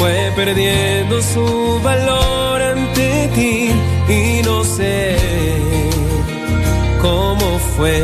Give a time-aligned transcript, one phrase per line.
[0.00, 3.70] fue perdiendo su valor ante ti
[4.08, 5.14] y no sé
[7.02, 8.02] cómo fue.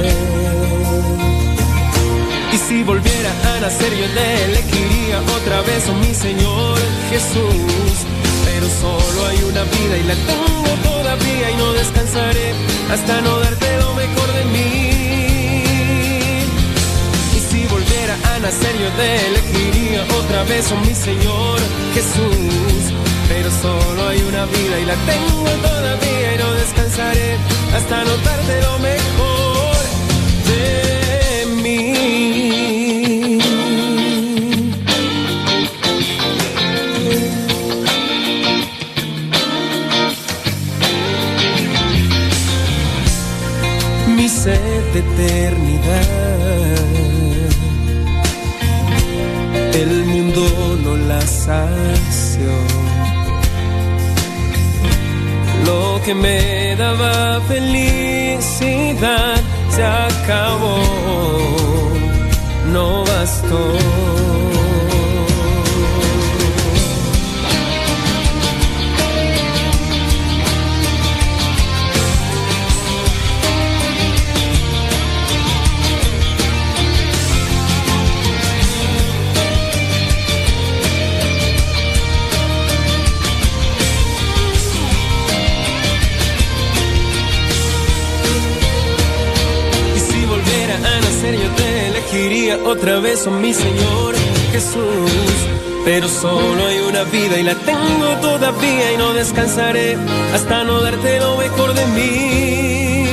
[2.52, 6.78] Y si volviera a nacer yo le elegiría otra vez a mi Señor
[7.08, 7.94] Jesús.
[8.44, 12.52] Pero solo hay una vida y la tengo todavía y no descansaré
[12.92, 14.95] hasta no darte lo mejor de mí.
[18.36, 21.58] Volviera a nacer yo te elegiría otra vez a mi Señor
[21.94, 22.92] Jesús.
[23.28, 27.36] Pero solo hay una vida y la tengo todavía y no descansaré
[27.74, 29.76] hasta no darte lo mejor
[30.48, 31.92] de mí.
[44.16, 46.65] Mi sed de eternidad,
[50.36, 52.50] el mundo no la sació.
[55.64, 60.78] Lo que me daba felicidad se acabó,
[62.72, 64.35] no bastó.
[92.16, 94.14] Elegiría otra vez, oh mi Señor
[94.52, 95.36] Jesús.
[95.84, 99.96] Pero solo hay una vida y la tengo todavía y no descansaré
[100.34, 103.06] hasta no darte lo mejor de mí.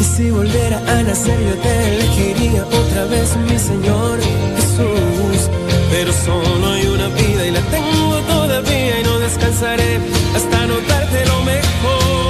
[0.00, 4.18] Y si volviera a nacer yo te elegiría otra vez, mi Señor
[4.56, 5.50] Jesús.
[5.90, 9.98] Pero solo hay una vida y la tengo todavía y no descansaré
[10.36, 12.29] hasta no darte lo mejor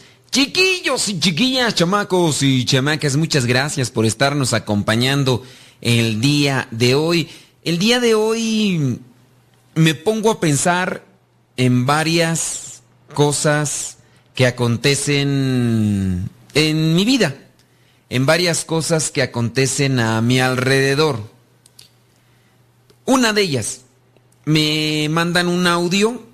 [0.31, 5.43] chiquillos y chiquillas, chamacos y chamacas, muchas gracias por estarnos acompañando
[5.81, 7.29] el día de hoy.
[7.63, 8.99] El día de hoy
[9.75, 11.03] me pongo a pensar
[11.57, 12.81] en varias
[13.13, 13.97] cosas
[14.33, 17.35] que acontecen en mi vida,
[18.09, 21.29] en varias cosas que acontecen a mi alrededor.
[23.03, 23.81] Una de ellas,
[24.45, 26.30] me mandan un audio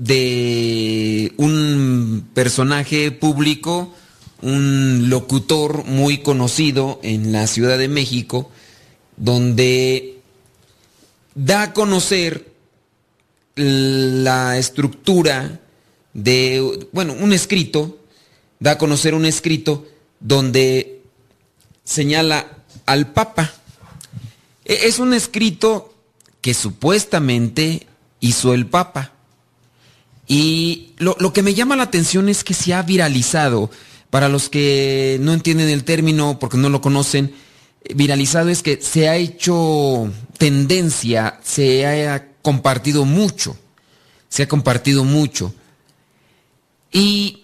[0.00, 3.94] de un personaje público,
[4.40, 8.50] un locutor muy conocido en la Ciudad de México,
[9.18, 10.18] donde
[11.34, 12.50] da a conocer
[13.56, 15.60] la estructura
[16.14, 17.98] de, bueno, un escrito,
[18.58, 19.86] da a conocer un escrito
[20.18, 21.02] donde
[21.84, 22.46] señala
[22.86, 23.52] al Papa.
[24.64, 25.94] E- Es un escrito
[26.40, 27.86] que supuestamente
[28.20, 29.12] hizo el Papa.
[30.32, 33.68] Y lo, lo que me llama la atención es que se ha viralizado.
[34.10, 37.34] Para los que no entienden el término porque no lo conocen,
[37.82, 40.08] eh, viralizado es que se ha hecho
[40.38, 43.58] tendencia, se ha compartido mucho,
[44.28, 45.52] se ha compartido mucho.
[46.92, 47.42] Y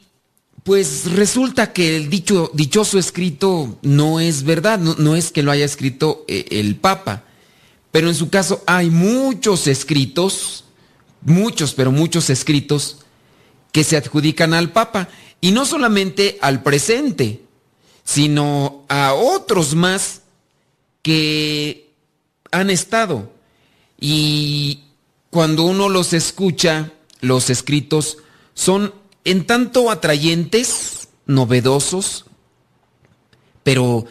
[0.62, 5.50] pues resulta que el dicho, dichoso escrito no es verdad, no, no es que lo
[5.50, 7.24] haya escrito eh, el Papa,
[7.90, 10.65] pero en su caso hay muchos escritos,
[11.26, 13.04] muchos, pero muchos escritos
[13.72, 15.08] que se adjudican al Papa,
[15.40, 17.42] y no solamente al presente,
[18.04, 20.22] sino a otros más
[21.02, 21.90] que
[22.50, 23.30] han estado.
[24.00, 24.84] Y
[25.30, 28.18] cuando uno los escucha, los escritos
[28.54, 28.94] son
[29.24, 32.24] en tanto atrayentes, novedosos,
[33.62, 34.06] pero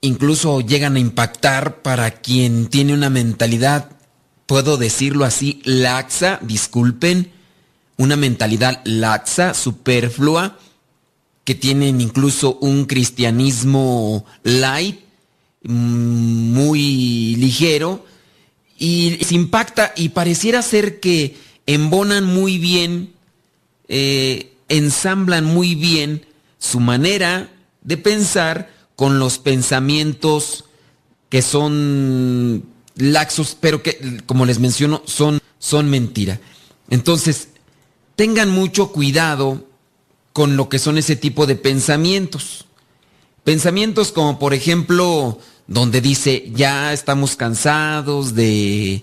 [0.00, 3.90] incluso llegan a impactar para quien tiene una mentalidad,
[4.46, 7.32] puedo decirlo así, laxa, disculpen,
[7.96, 10.58] una mentalidad laxa, superflua,
[11.44, 15.00] que tienen incluso un cristianismo light,
[15.62, 18.04] mm, muy ligero,
[18.78, 21.36] y se impacta y pareciera ser que
[21.66, 23.12] embonan muy bien,
[23.88, 26.26] eh, ensamblan muy bien
[26.58, 27.50] su manera
[27.82, 30.64] de pensar con los pensamientos
[31.28, 36.40] que son laxos, pero que, como les menciono, son, son mentira.
[36.90, 37.48] Entonces,
[38.16, 39.66] tengan mucho cuidado
[40.32, 42.66] con lo que son ese tipo de pensamientos.
[43.44, 49.02] Pensamientos como, por ejemplo, donde dice, ya estamos cansados de,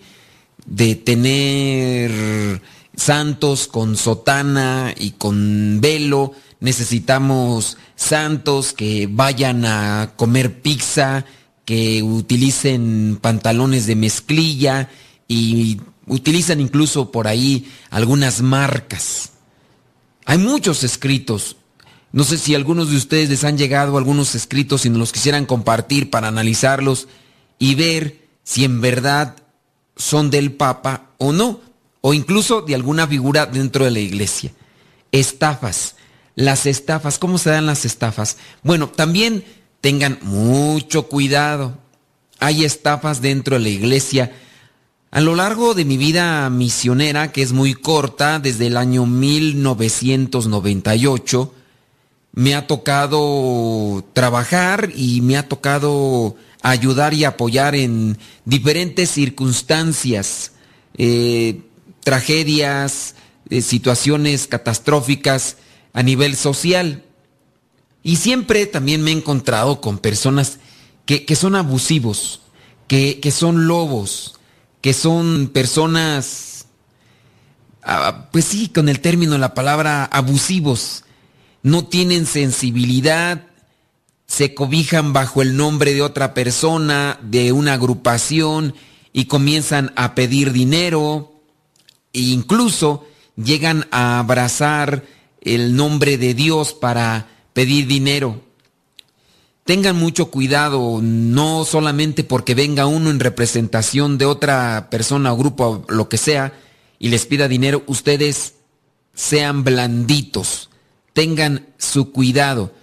[0.66, 2.62] de tener
[2.96, 11.26] santos con sotana y con velo, necesitamos santos que vayan a comer pizza,
[11.72, 14.90] que utilicen pantalones de mezclilla
[15.30, 19.30] y utilizan incluso por ahí algunas marcas.
[20.26, 21.56] Hay muchos escritos.
[22.12, 25.46] No sé si algunos de ustedes les han llegado algunos escritos y nos los quisieran
[25.46, 27.08] compartir para analizarlos
[27.58, 29.38] y ver si en verdad
[29.96, 31.62] son del Papa o no,
[32.02, 34.52] o incluso de alguna figura dentro de la iglesia.
[35.14, 35.96] Estafas.
[36.36, 38.36] Las estafas, ¿cómo se dan las estafas?
[38.62, 39.46] Bueno, también
[39.82, 41.78] tengan mucho cuidado.
[42.40, 44.32] Hay estafas dentro de la iglesia.
[45.12, 51.54] A lo largo de mi vida misionera, que es muy corta, desde el año 1998,
[52.34, 60.54] me ha tocado trabajar y me ha tocado ayudar y apoyar en diferentes circunstancias,
[60.98, 61.60] eh,
[62.04, 63.16] tragedias,
[63.50, 65.58] eh, situaciones catastróficas
[65.94, 67.04] a nivel social.
[68.04, 70.60] Y siempre también me he encontrado con personas
[71.06, 72.42] que, son abusivos,
[72.88, 74.36] que, que, son lobos,
[74.80, 76.66] que son personas,
[77.84, 81.04] ah, pues sí, con el término, la palabra abusivos,
[81.64, 83.48] no tienen sensibilidad,
[84.26, 88.74] se cobijan bajo el nombre de otra persona, de una agrupación,
[89.14, 91.34] y comienzan a pedir dinero,
[92.14, 93.06] e incluso
[93.36, 95.04] llegan a abrazar
[95.42, 98.42] el nombre de Dios para pedir dinero.
[99.64, 105.86] Tengan mucho cuidado, no solamente porque venga uno en representación de otra persona o grupo
[105.88, 106.54] o lo que sea
[107.00, 108.56] y les pida dinero, ustedes
[109.14, 110.70] sean blanditos,
[111.14, 112.74] tengan su cuidado.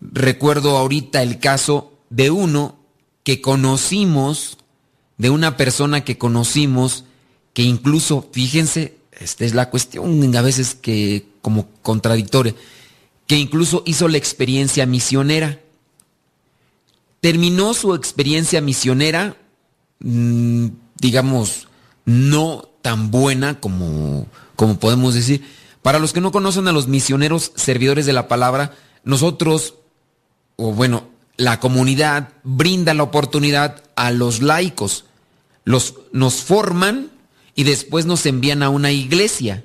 [0.00, 2.76] Recuerdo ahorita el caso de uno
[3.22, 4.58] que conocimos,
[5.18, 7.04] de una persona que conocimos,
[7.54, 12.54] que incluso, fíjense, esta es la cuestión a veces que como contradictoria,
[13.32, 15.58] que incluso hizo la experiencia misionera.
[17.22, 19.38] Terminó su experiencia misionera,
[20.00, 21.66] mm, digamos,
[22.04, 25.42] no tan buena como, como podemos decir.
[25.80, 29.76] Para los que no conocen a los misioneros servidores de la palabra, nosotros,
[30.56, 31.08] o bueno,
[31.38, 35.06] la comunidad brinda la oportunidad a los laicos.
[35.64, 37.10] Los, nos forman
[37.54, 39.64] y después nos envían a una iglesia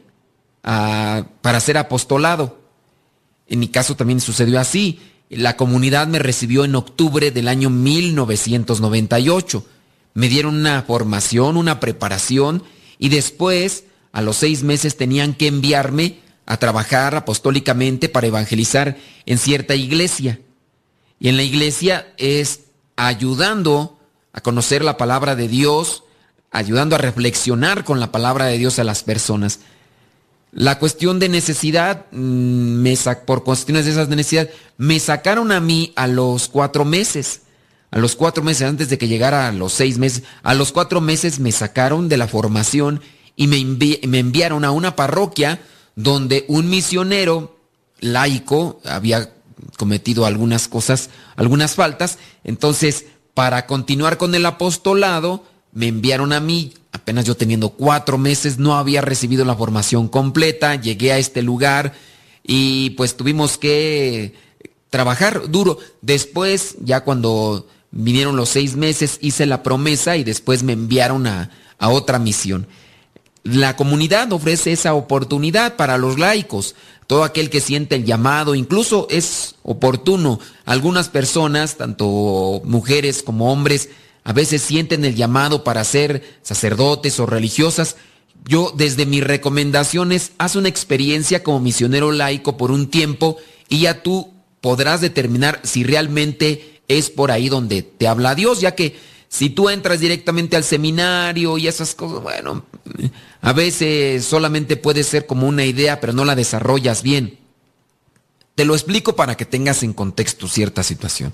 [0.61, 2.56] para ser apostolado.
[3.47, 4.99] En mi caso también sucedió así.
[5.29, 9.65] La comunidad me recibió en octubre del año 1998.
[10.13, 12.63] Me dieron una formación, una preparación
[12.99, 19.37] y después, a los seis meses, tenían que enviarme a trabajar apostólicamente para evangelizar en
[19.37, 20.39] cierta iglesia.
[21.19, 22.61] Y en la iglesia es
[22.95, 23.99] ayudando
[24.33, 26.03] a conocer la palabra de Dios,
[26.51, 29.59] ayudando a reflexionar con la palabra de Dios a las personas.
[30.57, 35.93] La cuestión de necesidad, mm, me por cuestiones de esas necesidades, me sacaron a mí
[35.95, 37.41] a los cuatro meses.
[37.91, 40.99] A los cuatro meses, antes de que llegara a los seis meses, a los cuatro
[40.99, 43.01] meses me sacaron de la formación
[43.35, 43.63] y me,
[44.07, 45.61] me enviaron a una parroquia
[45.95, 47.59] donde un misionero
[47.99, 49.31] laico había
[49.77, 52.17] cometido algunas cosas, algunas faltas.
[52.43, 58.57] Entonces, para continuar con el apostolado, me enviaron a mí, apenas yo teniendo cuatro meses,
[58.57, 61.93] no había recibido la formación completa, llegué a este lugar
[62.43, 64.33] y pues tuvimos que
[64.89, 65.77] trabajar duro.
[66.01, 71.51] Después, ya cuando vinieron los seis meses, hice la promesa y después me enviaron a,
[71.79, 72.67] a otra misión.
[73.43, 76.75] La comunidad ofrece esa oportunidad para los laicos.
[77.05, 80.39] Todo aquel que siente el llamado, incluso es oportuno.
[80.65, 83.89] Algunas personas, tanto mujeres como hombres,
[84.27, 87.95] a veces sienten el llamado para ser sacerdotes o religiosas.
[88.43, 93.37] Yo desde mis recomendaciones, haz una experiencia como misionero laico por un tiempo
[93.69, 98.75] y ya tú podrás determinar si realmente es por ahí donde te habla Dios, ya
[98.75, 102.65] que si tú entras directamente al seminario y esas cosas, bueno,
[103.39, 107.39] a veces solamente puede ser como una idea, pero no la desarrollas bien.
[108.55, 111.33] Te lo explico para que tengas en contexto cierta situación.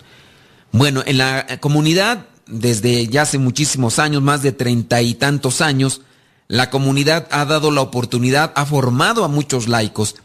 [0.72, 6.02] Bueno, en la comunidad desde ya hace muchísimos años, más de treinta y tantos años,
[6.48, 10.16] la comunidad ha dado la oportunidad, ha formado a muchos laicos.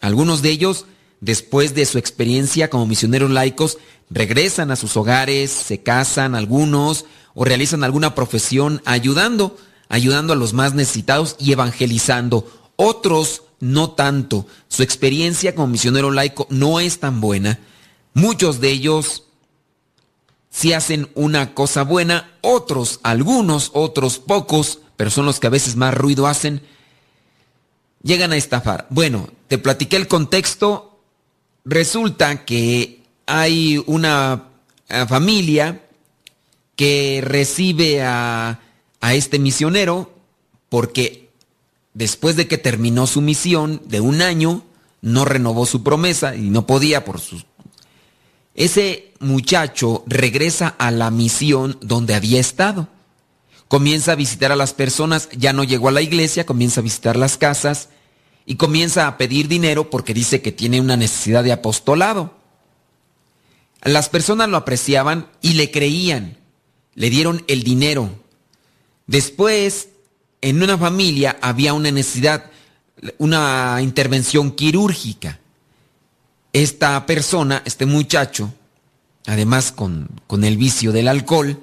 [0.00, 0.86] Algunos de ellos
[1.24, 3.78] después de su experiencia como misioneros laicos,
[4.10, 9.56] regresan a sus hogares, se casan algunos o realizan alguna profesión ayudando,
[9.88, 12.46] ayudando a los más necesitados y evangelizando.
[12.76, 14.46] Otros no tanto.
[14.68, 17.58] Su experiencia como misionero laico no es tan buena.
[18.12, 19.24] Muchos de ellos
[20.54, 25.74] sí hacen una cosa buena, otros, algunos, otros pocos, pero son los que a veces
[25.74, 26.62] más ruido hacen,
[28.04, 28.86] llegan a estafar.
[28.88, 31.00] Bueno, te platiqué el contexto.
[31.64, 34.44] Resulta que hay una
[34.88, 35.82] eh, familia
[36.76, 38.60] que recibe a,
[39.00, 40.14] a este misionero
[40.68, 41.30] porque
[41.94, 44.62] después de que terminó su misión de un año,
[45.02, 47.44] no renovó su promesa y no podía por sus...
[48.54, 52.88] Ese muchacho regresa a la misión donde había estado.
[53.68, 57.16] Comienza a visitar a las personas, ya no llegó a la iglesia, comienza a visitar
[57.16, 57.88] las casas
[58.46, 62.34] y comienza a pedir dinero porque dice que tiene una necesidad de apostolado.
[63.82, 66.38] Las personas lo apreciaban y le creían,
[66.94, 68.10] le dieron el dinero.
[69.06, 69.88] Después
[70.40, 72.50] en una familia había una necesidad,
[73.18, 75.40] una intervención quirúrgica.
[76.54, 78.54] Esta persona, este muchacho,
[79.26, 81.58] además con, con el vicio del alcohol,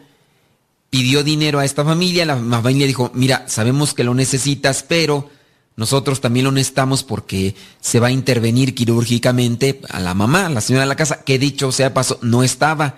[0.89, 2.25] pidió dinero a esta familia.
[2.25, 5.29] La familia dijo, mira, sabemos que lo necesitas, pero
[5.77, 10.61] nosotros también lo necesitamos porque se va a intervenir quirúrgicamente a la mamá, a la
[10.61, 12.97] señora de la casa, que dicho sea paso, no estaba.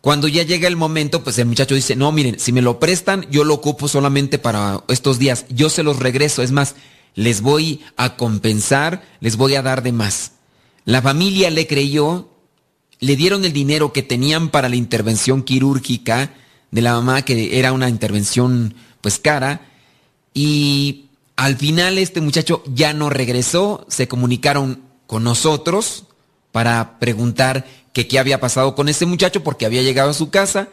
[0.00, 3.26] Cuando ya llega el momento, pues el muchacho dice, no, miren, si me lo prestan,
[3.28, 6.76] yo lo ocupo solamente para estos días, yo se los regreso, es más,
[7.16, 10.37] les voy a compensar, les voy a dar de más.
[10.88, 12.30] La familia le creyó,
[12.98, 16.32] le dieron el dinero que tenían para la intervención quirúrgica
[16.70, 19.60] de la mamá, que era una intervención pues cara,
[20.32, 26.04] y al final este muchacho ya no regresó, se comunicaron con nosotros
[26.52, 30.70] para preguntar que qué había pasado con ese muchacho porque había llegado a su casa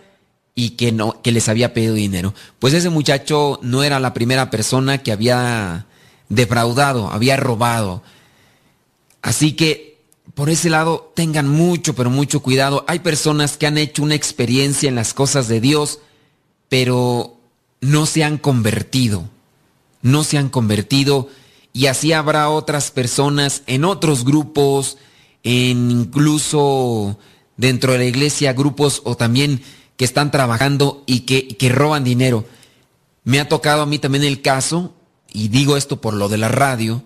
[0.55, 2.33] y que no que les había pedido dinero.
[2.59, 5.87] Pues ese muchacho no era la primera persona que había
[6.29, 8.01] defraudado, había robado.
[9.21, 9.94] Así que
[10.35, 12.83] por ese lado tengan mucho, pero mucho cuidado.
[12.87, 15.99] Hay personas que han hecho una experiencia en las cosas de Dios,
[16.69, 17.37] pero
[17.79, 19.29] no se han convertido.
[20.01, 21.29] No se han convertido
[21.75, 24.97] y así habrá otras personas en otros grupos,
[25.43, 27.17] en incluso
[27.57, 29.61] dentro de la iglesia grupos o también
[29.97, 32.45] que están trabajando y que, que roban dinero.
[33.25, 34.93] Me ha tocado a mí también el caso,
[35.33, 37.03] y digo esto por lo de la radio,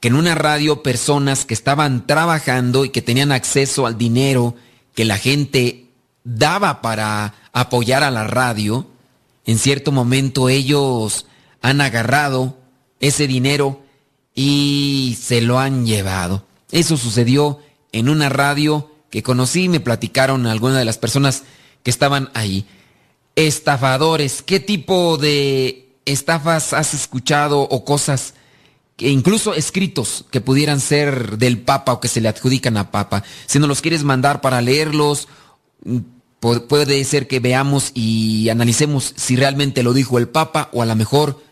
[0.00, 4.54] que en una radio personas que estaban trabajando y que tenían acceso al dinero
[4.94, 5.86] que la gente
[6.24, 8.86] daba para apoyar a la radio,
[9.44, 11.26] en cierto momento ellos
[11.62, 12.56] han agarrado
[13.00, 13.82] ese dinero
[14.34, 16.44] y se lo han llevado.
[16.70, 17.60] Eso sucedió
[17.92, 21.44] en una radio que conocí, me platicaron algunas de las personas
[21.82, 22.66] que estaban ahí.
[23.36, 28.34] Estafadores, ¿qué tipo de estafas has escuchado o cosas
[28.98, 33.24] incluso escritos que pudieran ser del Papa o que se le adjudican a Papa?
[33.46, 35.28] Si nos los quieres mandar para leerlos,
[36.40, 40.96] puede ser que veamos y analicemos si realmente lo dijo el Papa o a lo
[40.96, 41.42] mejor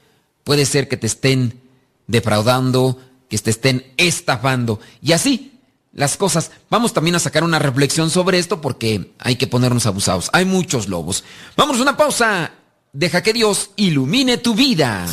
[0.44, 1.60] puede ser que te estén
[2.06, 2.98] defraudando,
[3.28, 4.80] que te estén estafando.
[5.02, 5.52] Y así
[5.96, 6.52] las cosas.
[6.70, 10.30] Vamos también a sacar una reflexión sobre esto porque hay que ponernos abusados.
[10.32, 11.24] Hay muchos lobos.
[11.56, 12.52] Vamos a una pausa.
[12.92, 15.06] Deja que Dios ilumine tu vida.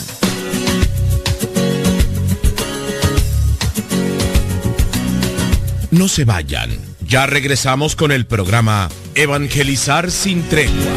[5.94, 6.72] No se vayan.
[7.08, 10.92] Ya regresamos con el programa Evangelizar sin tregua.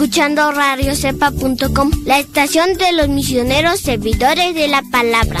[0.00, 5.40] escuchando radiocepa.com, la estación de los misioneros servidores de la palabra.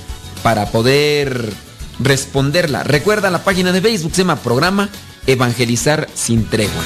[0.43, 1.53] para poder
[1.99, 2.83] responderla.
[2.83, 4.89] Recuerda la página de Facebook, se llama Programa
[5.27, 6.83] Evangelizar sin Tregua.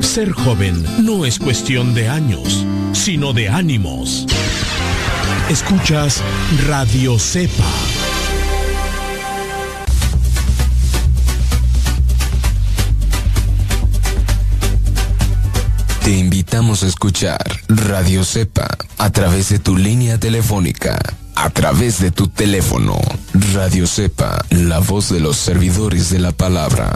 [0.00, 4.26] Ser joven no es cuestión de años, sino de ánimos.
[5.48, 6.22] Escuchas
[6.66, 7.97] Radio Cepa
[16.08, 20.98] Te invitamos a escuchar Radio Cepa a través de tu línea telefónica,
[21.36, 22.98] a través de tu teléfono.
[23.52, 26.94] Radio Cepa, la voz de los servidores de la palabra.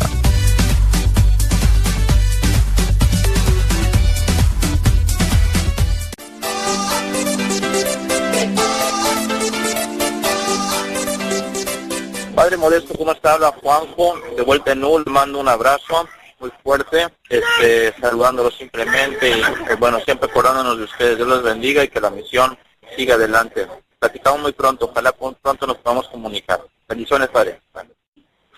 [12.35, 13.35] Padre Modesto, ¿cómo está?
[13.35, 16.09] Habla Juanjo, de vuelta en Null, mando un abrazo
[16.43, 21.17] muy fuerte, este, saludándolos simplemente y eh, bueno, siempre acordándonos de ustedes.
[21.17, 22.59] Dios los bendiga y que la misión
[22.97, 23.69] siga adelante.
[24.01, 26.61] Platicamos muy pronto, ojalá pronto nos podamos comunicar.
[26.89, 27.61] Bendiciones, Padre.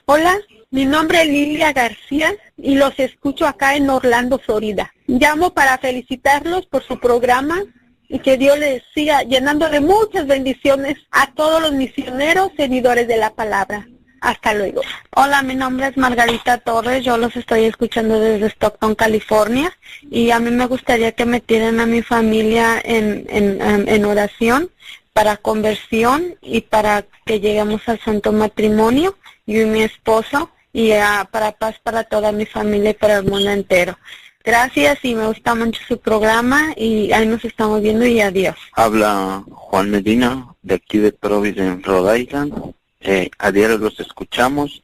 [0.07, 0.38] Hola,
[0.71, 4.93] mi nombre es Lilia García y los escucho acá en Orlando, Florida.
[5.07, 7.62] Llamo para felicitarlos por su programa
[8.09, 13.19] y que Dios les siga llenando de muchas bendiciones a todos los misioneros seguidores de
[13.19, 13.87] la palabra.
[14.25, 14.81] Hasta luego.
[15.14, 19.76] Hola, mi nombre es Margarita Torres, yo los estoy escuchando desde Stockton, California,
[20.11, 24.71] y a mí me gustaría que metieran a mi familia en, en, en oración
[25.12, 29.14] para conversión y para que lleguemos al santo matrimonio,
[29.45, 30.93] yo y mi esposo, y
[31.31, 33.99] para paz para toda mi familia y para el mundo entero.
[34.43, 38.57] Gracias y me gusta mucho su programa y ahí nos estamos viendo y adiós.
[38.73, 42.75] Habla Juan Medina de aquí de Providence, Rhode Island.
[43.04, 44.82] Eh, a diario los escuchamos.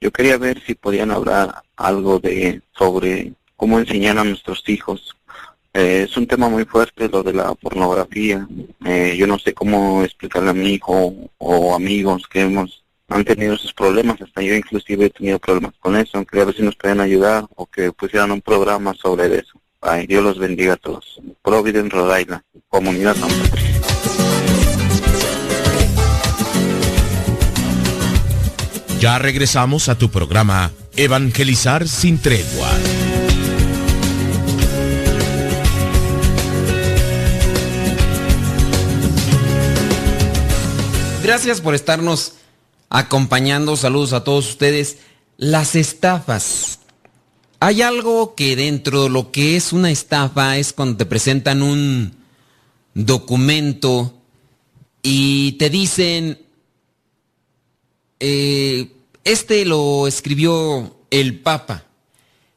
[0.00, 5.16] Yo quería ver si podían hablar algo de sobre cómo enseñar a nuestros hijos.
[5.72, 8.46] Eh, es un tema muy fuerte lo de la pornografía.
[8.84, 13.54] Eh, yo no sé cómo explicarle a mi hijo o amigos que hemos han tenido
[13.54, 17.00] esos problemas, hasta yo inclusive he tenido problemas con eso, quería ver si nos pueden
[17.00, 19.60] ayudar o que pusieran un programa sobre eso.
[19.80, 21.20] Ay, Dios los bendiga a todos.
[21.42, 23.16] Providence, Rhode Island, Comunidad
[29.00, 32.68] Ya regresamos a tu programa Evangelizar sin tregua.
[41.22, 42.34] Gracias por estarnos
[42.90, 43.74] acompañando.
[43.78, 44.98] Saludos a todos ustedes.
[45.38, 46.80] Las estafas.
[47.58, 52.16] Hay algo que dentro de lo que es una estafa es cuando te presentan un
[52.92, 54.12] documento
[55.02, 56.49] y te dicen,
[58.20, 58.92] eh,
[59.24, 61.84] este lo escribió el Papa.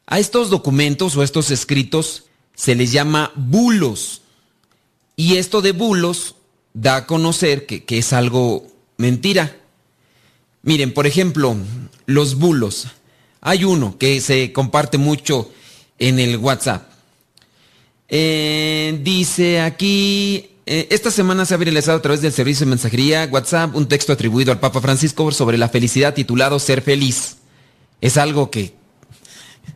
[0.06, 4.22] A estos documentos o estos escritos se les llama bulos.
[5.16, 6.36] Y esto de bulos
[6.74, 9.58] da a conocer que, que es algo mentira.
[10.62, 11.56] Miren, por ejemplo,
[12.06, 12.88] los bulos.
[13.42, 15.52] Hay uno que se comparte mucho
[16.00, 16.90] en el WhatsApp.
[18.08, 23.28] Eh, dice aquí, eh, esta semana se ha viralizado a través del servicio de mensajería
[23.30, 27.38] WhatsApp un texto atribuido al Papa Francisco sobre la felicidad titulado Ser feliz.
[28.00, 28.74] Es algo que,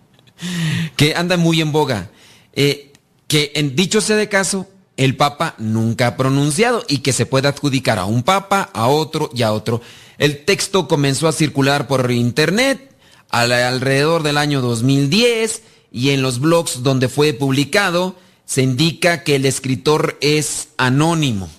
[0.95, 2.09] que anda muy en boga.
[2.53, 2.93] Eh,
[3.27, 7.49] que en dicho sea de caso, el Papa nunca ha pronunciado y que se puede
[7.49, 9.81] adjudicar a un Papa, a otro y a otro.
[10.17, 12.95] El texto comenzó a circular por internet
[13.29, 18.15] alrededor del año 2010 y en los blogs donde fue publicado
[18.47, 21.49] se indica que el escritor es anónimo.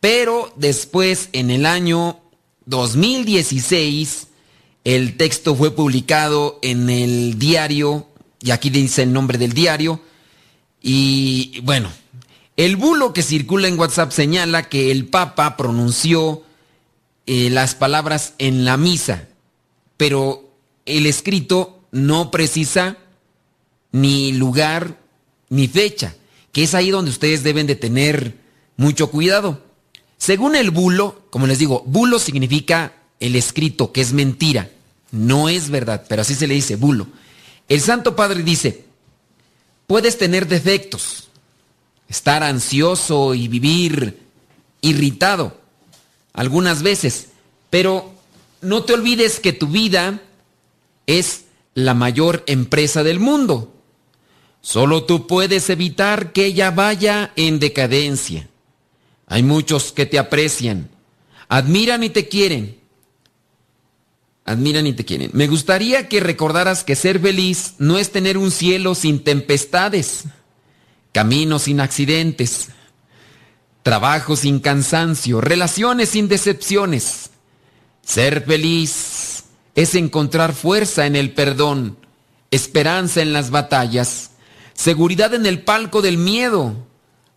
[0.00, 2.20] Pero después, en el año
[2.66, 4.28] 2016,
[4.84, 8.06] el texto fue publicado en el diario,
[8.40, 10.00] y aquí dice el nombre del diario,
[10.80, 11.90] y bueno,
[12.56, 16.44] el bulo que circula en WhatsApp señala que el Papa pronunció
[17.26, 19.26] eh, las palabras en la misa,
[19.96, 20.48] pero
[20.86, 22.98] el escrito no precisa
[23.90, 25.07] ni lugar
[25.48, 26.14] ni fecha,
[26.52, 28.34] que es ahí donde ustedes deben de tener
[28.76, 29.62] mucho cuidado.
[30.16, 34.70] Según el bulo, como les digo, bulo significa el escrito, que es mentira,
[35.10, 37.06] no es verdad, pero así se le dice bulo.
[37.68, 38.84] El Santo Padre dice,
[39.86, 41.28] puedes tener defectos,
[42.08, 44.20] estar ansioso y vivir
[44.80, 45.58] irritado,
[46.32, 47.28] algunas veces,
[47.70, 48.14] pero
[48.60, 50.20] no te olvides que tu vida
[51.06, 53.74] es la mayor empresa del mundo.
[54.60, 58.48] Solo tú puedes evitar que ella vaya en decadencia.
[59.26, 60.90] Hay muchos que te aprecian,
[61.48, 62.78] admiran y te quieren.
[64.44, 65.30] Admiran y te quieren.
[65.34, 70.24] Me gustaría que recordaras que ser feliz no es tener un cielo sin tempestades,
[71.12, 72.70] caminos sin accidentes,
[73.82, 77.30] trabajo sin cansancio, relaciones sin decepciones.
[78.02, 79.44] Ser feliz
[79.74, 81.98] es encontrar fuerza en el perdón,
[82.50, 84.30] esperanza en las batallas,
[84.78, 86.86] seguridad en el palco del miedo,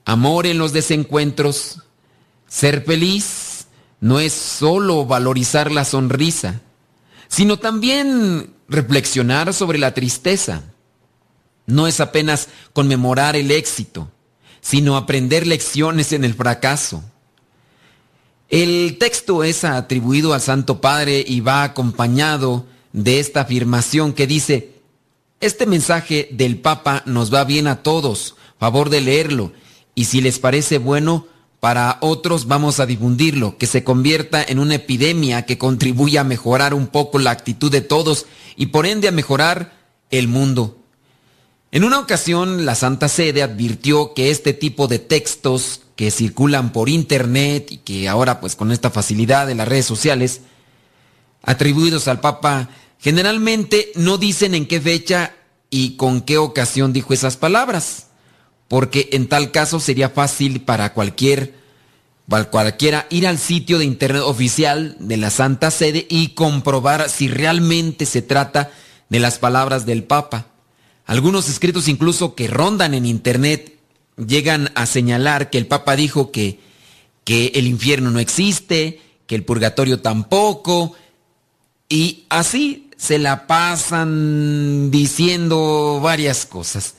[0.05, 1.79] amor en los desencuentros.
[2.47, 3.65] Ser feliz
[3.99, 6.61] no es solo valorizar la sonrisa,
[7.27, 10.61] sino también reflexionar sobre la tristeza.
[11.65, 14.11] No es apenas conmemorar el éxito,
[14.61, 17.03] sino aprender lecciones en el fracaso.
[18.49, 24.70] El texto es atribuido al Santo Padre y va acompañado de esta afirmación que dice,
[25.41, 29.51] este mensaje del Papa nos va bien a todos, favor de leerlo,
[29.95, 31.27] y si les parece bueno,
[31.59, 36.73] para otros vamos a difundirlo, que se convierta en una epidemia que contribuya a mejorar
[36.73, 38.25] un poco la actitud de todos
[38.55, 39.73] y por ende a mejorar
[40.09, 40.77] el mundo.
[41.71, 46.89] En una ocasión, la Santa Sede advirtió que este tipo de textos que circulan por
[46.89, 50.41] internet y que ahora pues con esta facilidad de las redes sociales,
[51.43, 52.69] atribuidos al Papa,
[53.01, 55.33] generalmente no dicen en qué fecha
[55.69, 58.07] y con qué ocasión dijo esas palabras,
[58.67, 61.59] porque en tal caso sería fácil para cualquier
[62.49, 68.05] cualquiera ir al sitio de internet oficial de la Santa Sede y comprobar si realmente
[68.05, 68.71] se trata
[69.09, 70.47] de las palabras del Papa.
[71.05, 73.77] Algunos escritos incluso que rondan en internet
[74.15, 76.59] llegan a señalar que el Papa dijo que,
[77.25, 80.95] que el infierno no existe, que el purgatorio tampoco,
[81.89, 86.93] y así se la pasan diciendo varias cosas.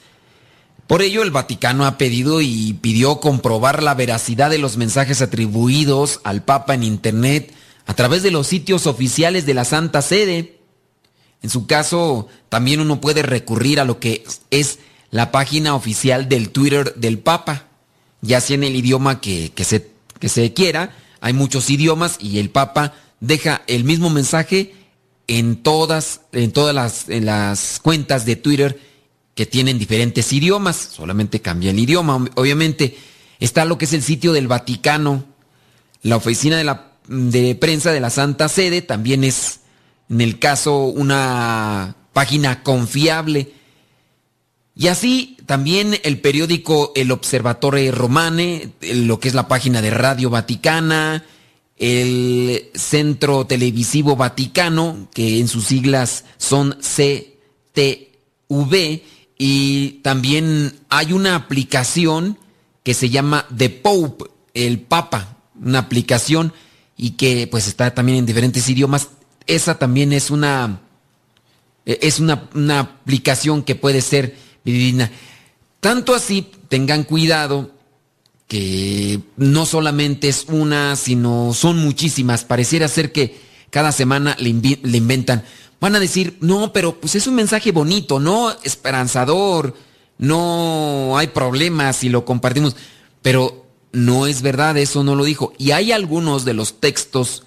[0.88, 6.21] Por ello el Vaticano ha pedido y pidió comprobar la veracidad de los mensajes atribuidos
[6.25, 7.55] al Papa en Internet
[7.87, 10.59] a través de los sitios oficiales de la Santa Sede.
[11.41, 14.81] En su caso, también uno puede recurrir a lo que es
[15.12, 17.69] la página oficial del Twitter del Papa,
[18.23, 19.88] ya sea en el idioma que, se,
[20.19, 20.97] que se quiera.
[21.21, 24.82] Hay muchos idiomas y el Papa deja el mismo mensaje
[25.26, 28.78] en todas, en todas las, las cuentas de Twitter
[29.35, 32.24] que tienen diferentes idiomas, solamente cambia el idioma.
[32.35, 32.96] Obviamente
[33.40, 35.24] está lo que es el sitio del Vaticano,
[36.02, 39.61] la oficina de, la, de prensa de la Santa Sede también es
[40.11, 43.52] en el caso una página confiable.
[44.74, 50.28] Y así también el periódico El Observatore Romane, lo que es la página de Radio
[50.28, 51.24] Vaticana,
[51.83, 57.33] el Centro Televisivo Vaticano, que en sus siglas son CTV,
[59.38, 62.38] y también hay una aplicación
[62.85, 66.53] que se llama The Pope, el Papa, una aplicación
[66.97, 69.09] y que pues está también en diferentes idiomas
[69.47, 70.81] esa también es una,
[71.87, 75.11] eh, es una, aplicación que puede ser divina.
[75.81, 77.71] Tanto así, tengan cuidado
[78.48, 82.44] que no solamente es una, sino son muchísimas.
[82.44, 85.44] Pareciera ser que cada semana le, inventan.
[85.81, 89.74] Van a decir, no, pero pues es un mensaje bonito, no esperanzador,
[90.18, 92.76] no hay problemas si lo compartimos.
[93.22, 95.52] Pero no es verdad, eso no lo dijo.
[95.59, 97.44] Y hay algunos de los textos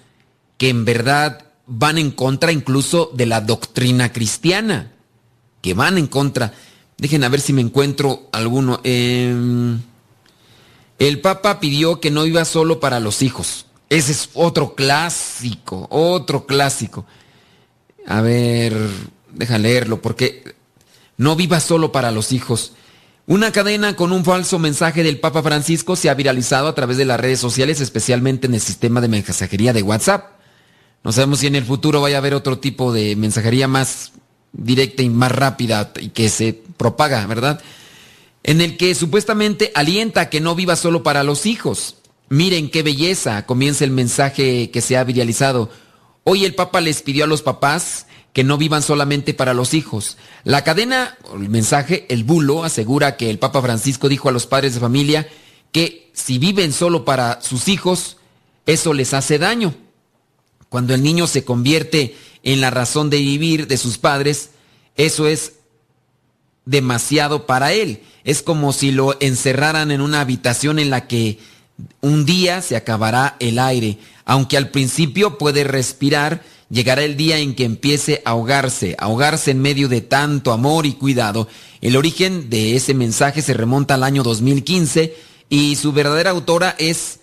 [0.58, 4.92] que en verdad van en contra incluso de la doctrina cristiana,
[5.60, 6.54] que van en contra.
[6.98, 8.80] Dejen a ver si me encuentro alguno.
[8.84, 9.80] Em,
[10.98, 13.66] el Papa pidió que no iba solo para los hijos.
[13.88, 17.06] Ese es otro clásico, otro clásico.
[18.06, 18.74] A ver,
[19.32, 20.54] deja leerlo, porque
[21.16, 22.72] no viva solo para los hijos.
[23.26, 27.04] Una cadena con un falso mensaje del Papa Francisco se ha viralizado a través de
[27.04, 30.36] las redes sociales, especialmente en el sistema de mensajería de WhatsApp.
[31.02, 34.12] No sabemos si en el futuro vaya a haber otro tipo de mensajería más
[34.52, 37.60] directa y más rápida y que se propaga, ¿verdad?
[38.46, 41.96] En el que supuestamente alienta a que no viva solo para los hijos.
[42.28, 45.68] Miren qué belleza, comienza el mensaje que se ha viralizado.
[46.22, 50.16] Hoy el Papa les pidió a los papás que no vivan solamente para los hijos.
[50.44, 54.74] La cadena, el mensaje, el bulo, asegura que el Papa Francisco dijo a los padres
[54.74, 55.28] de familia
[55.72, 58.16] que si viven solo para sus hijos,
[58.64, 59.74] eso les hace daño.
[60.68, 64.50] Cuando el niño se convierte en la razón de vivir de sus padres,
[64.94, 65.54] eso es
[66.66, 68.02] demasiado para él.
[68.24, 71.38] Es como si lo encerraran en una habitación en la que
[72.00, 73.98] un día se acabará el aire.
[74.24, 79.62] Aunque al principio puede respirar, llegará el día en que empiece a ahogarse, ahogarse en
[79.62, 81.48] medio de tanto amor y cuidado.
[81.80, 85.14] El origen de ese mensaje se remonta al año 2015
[85.48, 87.20] y su verdadera autora es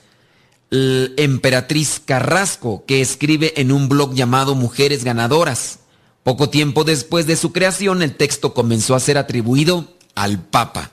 [0.71, 5.79] emperatriz Carrasco, que escribe en un blog llamado Mujeres Ganadoras.
[6.23, 10.91] Poco tiempo después de su creación, el texto comenzó a ser atribuido al Papa.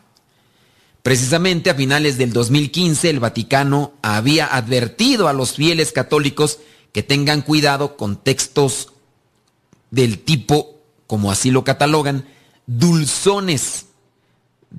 [1.02, 6.58] Precisamente a finales del 2015, el Vaticano había advertido a los fieles católicos
[6.92, 8.92] que tengan cuidado con textos
[9.90, 12.26] del tipo, como así lo catalogan,
[12.66, 13.86] dulzones.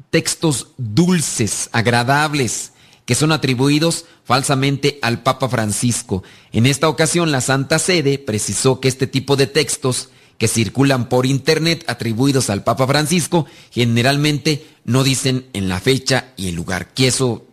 [0.10, 2.72] textos dulces, agradables,
[3.06, 6.24] que son atribuidos falsamente al Papa Francisco.
[6.54, 10.10] En esta ocasión, la Santa Sede precisó que este tipo de textos
[10.42, 16.48] que circulan por Internet atribuidos al Papa Francisco generalmente no dicen en la fecha y
[16.48, 16.96] el lugar.
[16.96, 17.46] Que eso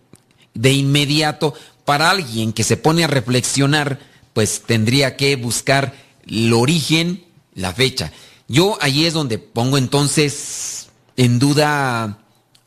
[0.55, 1.53] de inmediato,
[1.85, 3.99] para alguien que se pone a reflexionar,
[4.33, 5.93] pues tendría que buscar
[6.27, 8.11] el origen, la fecha.
[8.49, 12.21] Yo ahí es donde pongo entonces en duda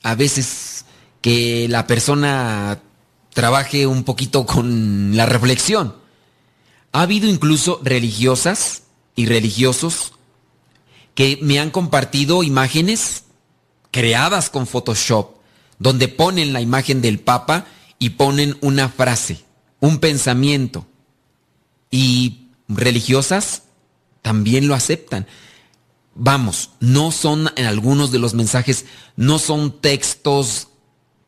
[0.03, 0.85] a veces
[1.21, 2.79] que la persona
[3.33, 5.95] trabaje un poquito con la reflexión.
[6.91, 8.83] Ha habido incluso religiosas
[9.15, 10.13] y religiosos
[11.15, 13.25] que me han compartido imágenes
[13.91, 15.35] creadas con Photoshop,
[15.79, 17.65] donde ponen la imagen del Papa
[17.99, 19.43] y ponen una frase,
[19.79, 20.87] un pensamiento.
[21.89, 23.63] Y religiosas
[24.21, 25.27] también lo aceptan.
[26.15, 30.69] Vamos, no son en algunos de los mensajes, no son textos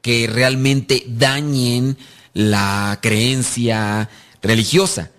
[0.02, 1.98] que realmente dañen
[2.34, 4.10] la creencia
[4.42, 5.12] religiosa,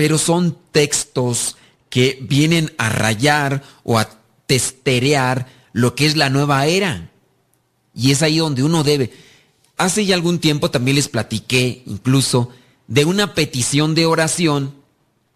[0.00, 1.58] pero son textos
[1.90, 4.08] que vienen a rayar o a
[4.46, 7.10] testerear lo que es la nueva era.
[7.94, 9.12] Y es ahí donde uno debe.
[9.76, 12.48] Hace ya algún tiempo también les platiqué incluso
[12.86, 14.74] de una petición de oración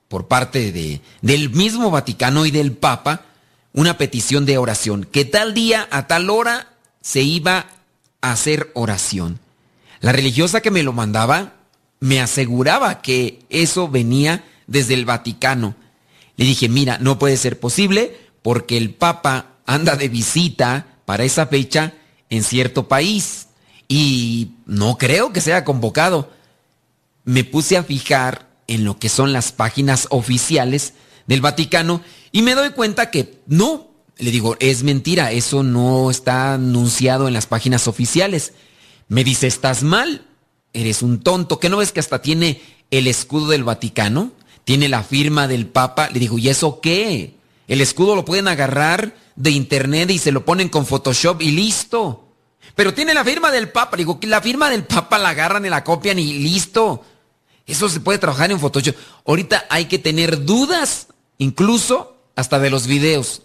[0.09, 3.27] por parte de, del mismo Vaticano y del Papa,
[3.75, 6.73] una petición de oración, que tal día a tal hora
[7.03, 7.67] se iba
[8.23, 9.41] a hacer oración.
[10.01, 11.53] La religiosa que me lo mandaba
[12.01, 15.75] me aseguraba que eso venía desde el Vaticano.
[16.37, 21.47] Le dije, mira, no puede ser posible porque el Papa anda de visita para esa
[21.47, 21.95] fecha
[22.31, 23.49] en cierto país
[23.89, 26.31] y no creo que sea convocado.
[27.25, 30.95] Me puse a fijar en lo que son las páginas oficiales
[31.27, 36.55] del Vaticano y me doy cuenta que no, le digo, es mentira, eso no está
[36.55, 38.53] anunciado en las páginas oficiales.
[39.09, 40.27] Me dice, estás mal,
[40.73, 44.33] eres un tonto, ¿qué no ves que hasta tiene el escudo del Vaticano?
[44.65, 46.09] Tiene la firma del Papa.
[46.11, 47.35] Le digo, ¿y eso qué?
[47.69, 52.29] El escudo lo pueden agarrar de internet y se lo ponen con Photoshop y listo.
[52.75, 53.97] Pero tiene la firma del Papa.
[53.97, 57.05] Le digo, la firma del Papa la agarran y la copian y listo.
[57.67, 58.97] Eso se puede trabajar en Photoshop.
[59.27, 63.43] Ahorita hay que tener dudas, incluso hasta de los videos.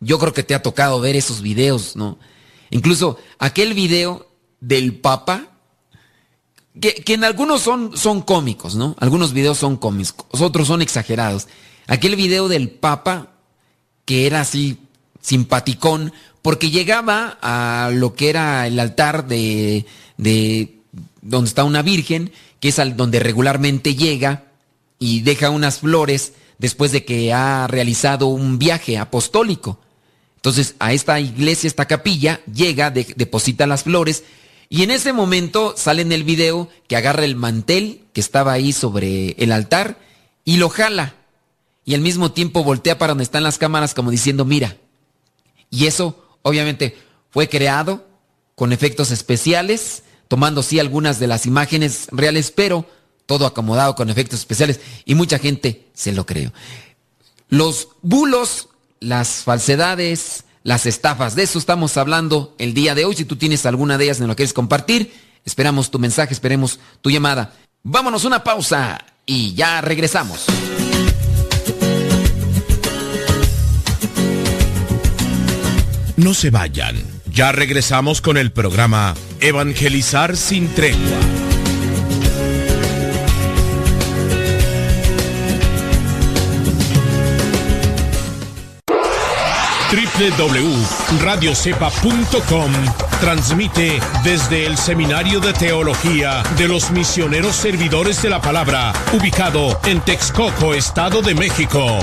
[0.00, 2.18] Yo creo que te ha tocado ver esos videos, ¿no?
[2.70, 4.28] Incluso aquel video
[4.60, 5.51] del Papa,
[6.80, 8.96] que, en algunos son, son cómicos, ¿no?
[8.98, 11.48] Algunos videos son cómicos, otros son exagerados.
[11.86, 13.28] Aquel video del Papa,
[14.04, 14.78] que era así
[15.20, 20.78] simpaticón, porque llegaba a lo que era el altar de, de
[21.20, 24.44] donde está una virgen, que es al donde regularmente llega
[24.98, 29.78] y deja unas flores después de que ha realizado un viaje apostólico.
[30.36, 34.24] Entonces a esta iglesia, esta capilla, llega, deposita las flores
[34.72, 38.72] y en ese momento sale en el video que agarra el mantel que estaba ahí
[38.72, 39.98] sobre el altar
[40.46, 41.14] y lo jala.
[41.84, 44.78] Y al mismo tiempo voltea para donde están las cámaras como diciendo, mira.
[45.68, 46.96] Y eso obviamente
[47.28, 48.06] fue creado
[48.54, 52.86] con efectos especiales tomando sí algunas de las imágenes reales, pero
[53.26, 56.50] todo acomodado con efectos especiales y mucha gente se lo creyó.
[57.50, 63.14] Los bulos, las falsedades, las estafas, de eso estamos hablando el día de hoy.
[63.14, 65.12] Si tú tienes alguna de ellas en lo que quieres compartir,
[65.44, 67.52] esperamos tu mensaje, esperemos tu llamada.
[67.82, 70.46] Vámonos una pausa y ya regresamos.
[76.16, 77.02] No se vayan.
[77.32, 81.51] Ya regresamos con el programa Evangelizar sin tregua.
[89.92, 92.72] www.radiocepa.com
[93.20, 100.00] transmite desde el Seminario de Teología de los Misioneros Servidores de la Palabra, ubicado en
[100.00, 101.98] Texcoco, Estado de México.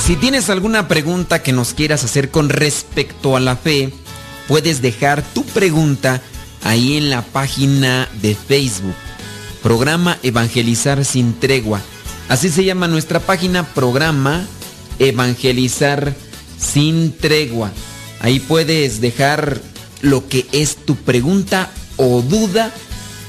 [0.00, 3.92] Si tienes alguna pregunta que nos quieras hacer con respecto a la fe,
[4.50, 6.20] puedes dejar tu pregunta
[6.64, 8.96] ahí en la página de Facebook.
[9.62, 11.80] Programa Evangelizar sin tregua.
[12.28, 14.44] Así se llama nuestra página, programa
[14.98, 16.16] Evangelizar
[16.58, 17.70] sin tregua.
[18.18, 19.60] Ahí puedes dejar
[20.00, 22.72] lo que es tu pregunta o duda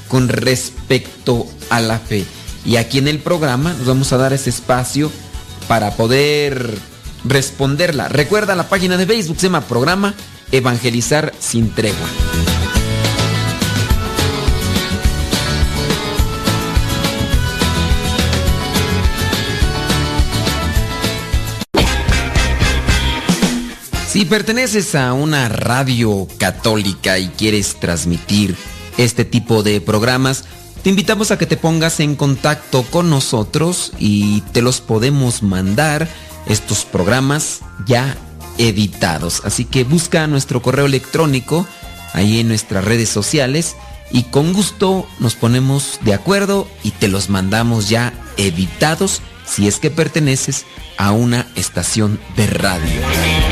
[0.08, 2.24] con respecto a la fe.
[2.66, 5.08] Y aquí en el programa nos vamos a dar ese espacio
[5.68, 6.76] para poder
[7.24, 8.08] responderla.
[8.08, 10.16] Recuerda la página de Facebook, se llama Programa
[10.52, 12.08] evangelizar sin tregua.
[24.12, 28.54] Si perteneces a una radio católica y quieres transmitir
[28.98, 30.44] este tipo de programas,
[30.82, 36.06] te invitamos a que te pongas en contacto con nosotros y te los podemos mandar
[36.46, 38.14] estos programas ya
[38.62, 39.42] editados.
[39.44, 41.66] Así que busca nuestro correo electrónico
[42.14, 43.76] ahí en nuestras redes sociales
[44.10, 49.78] y con gusto nos ponemos de acuerdo y te los mandamos ya editados si es
[49.78, 50.64] que perteneces
[50.96, 53.51] a una estación de radio.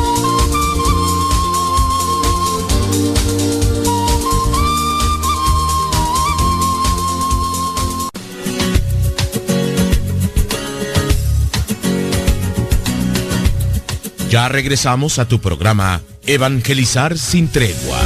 [14.31, 17.99] Ya regresamos a tu programa Evangelizar sin tregua.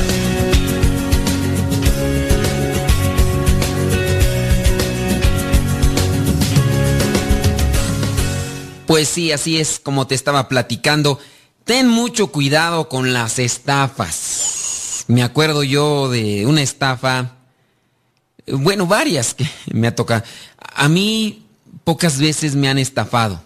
[8.87, 11.19] Pues sí, así es como te estaba platicando.
[11.63, 15.05] Ten mucho cuidado con las estafas.
[15.07, 17.35] Me acuerdo yo de una estafa,
[18.47, 20.23] bueno, varias que me ha tocado.
[20.57, 21.45] A mí
[21.83, 23.43] pocas veces me han estafado.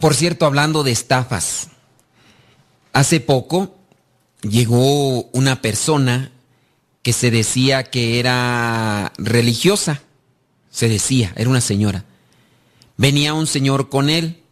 [0.00, 1.68] Por cierto, hablando de estafas,
[2.92, 3.76] hace poco
[4.42, 6.32] llegó una persona
[7.02, 10.02] que se decía que era religiosa.
[10.70, 12.04] Se decía, era una señora.
[12.96, 14.42] Venía un señor con él.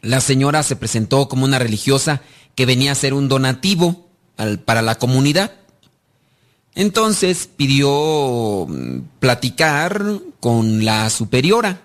[0.00, 2.22] La señora se presentó como una religiosa
[2.54, 4.08] que venía a hacer un donativo
[4.64, 5.52] para la comunidad.
[6.74, 11.82] Entonces pidió mm, platicar con la superiora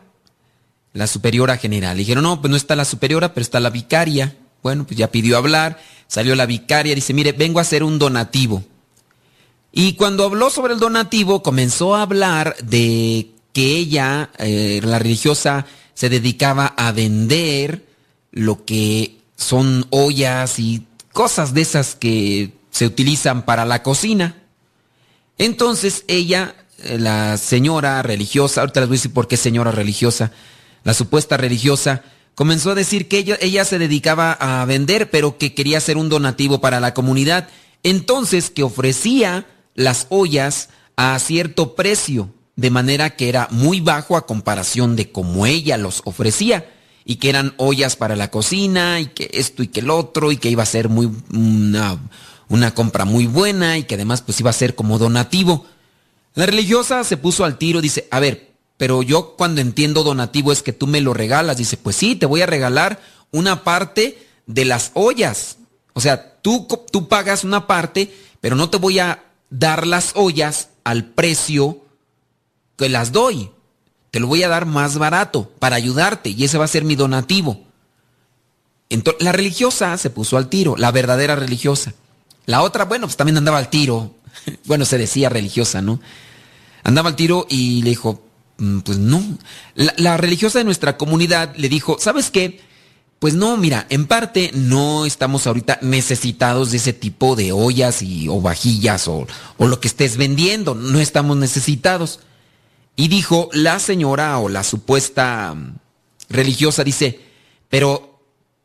[0.98, 1.96] la superiora general.
[1.96, 4.36] dijeron, no, pues no está la superiora, pero está la vicaria.
[4.64, 8.64] Bueno, pues ya pidió hablar, salió la vicaria, dice, mire, vengo a hacer un donativo.
[9.72, 15.68] Y cuando habló sobre el donativo, comenzó a hablar de que ella, eh, la religiosa,
[15.94, 17.86] se dedicaba a vender
[18.32, 24.36] lo que son ollas y cosas de esas que se utilizan para la cocina.
[25.38, 30.32] Entonces ella, eh, la señora religiosa, ahorita les voy a decir por qué señora religiosa,
[30.88, 32.02] la supuesta religiosa,
[32.34, 36.62] comenzó a decir que ella, se dedicaba a vender, pero que quería hacer un donativo
[36.62, 37.50] para la comunidad.
[37.84, 39.46] Entonces, que ofrecía
[39.76, 45.46] las ollas a cierto precio, de manera que era muy bajo a comparación de cómo
[45.46, 46.72] ella los ofrecía,
[47.04, 50.38] y que eran ollas para la cocina, y que esto y que el otro, y
[50.38, 52.00] que iba a ser muy una,
[52.48, 55.66] una compra muy buena, y que además pues iba a ser como donativo.
[56.34, 58.47] La religiosa se puso al tiro, dice, a ver,
[58.78, 61.58] pero yo cuando entiendo donativo es que tú me lo regalas.
[61.58, 63.02] Dice, pues sí, te voy a regalar
[63.32, 65.58] una parte de las ollas.
[65.94, 70.70] O sea, tú, tú pagas una parte, pero no te voy a dar las ollas
[70.84, 71.84] al precio
[72.78, 73.50] que las doy.
[74.12, 76.96] Te lo voy a dar más barato para ayudarte y ese va a ser mi
[76.96, 77.62] donativo.
[78.90, 81.94] Entonces, la religiosa se puso al tiro, la verdadera religiosa.
[82.46, 84.14] La otra, bueno, pues también andaba al tiro.
[84.66, 86.00] Bueno, se decía religiosa, ¿no?
[86.84, 88.27] Andaba al tiro y le dijo,
[88.84, 89.24] pues no.
[89.76, 92.60] La, religiosa de nuestra comunidad le dijo, ¿sabes qué?
[93.20, 98.28] Pues no, mira, en parte no estamos ahorita necesitados de ese tipo de ollas y,
[98.28, 99.28] o vajillas o,
[99.58, 102.20] o lo que estés vendiendo, no estamos necesitados.
[102.96, 105.56] Y dijo la señora o la supuesta
[106.30, 107.20] religiosa dice,
[107.70, 108.22] pero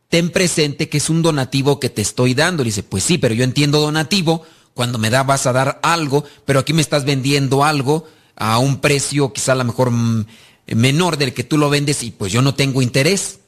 [0.08, 2.64] ten presente que es un donativo que te estoy dando.
[2.64, 6.60] dice, pues sí, pero yo entiendo donativo, cuando me da vas a dar algo, pero
[6.60, 8.06] aquí me estás vendiendo algo
[8.36, 10.26] a un precio quizá a lo mejor mm,
[10.74, 13.40] menor del que tú lo vendes y pues yo no tengo interés.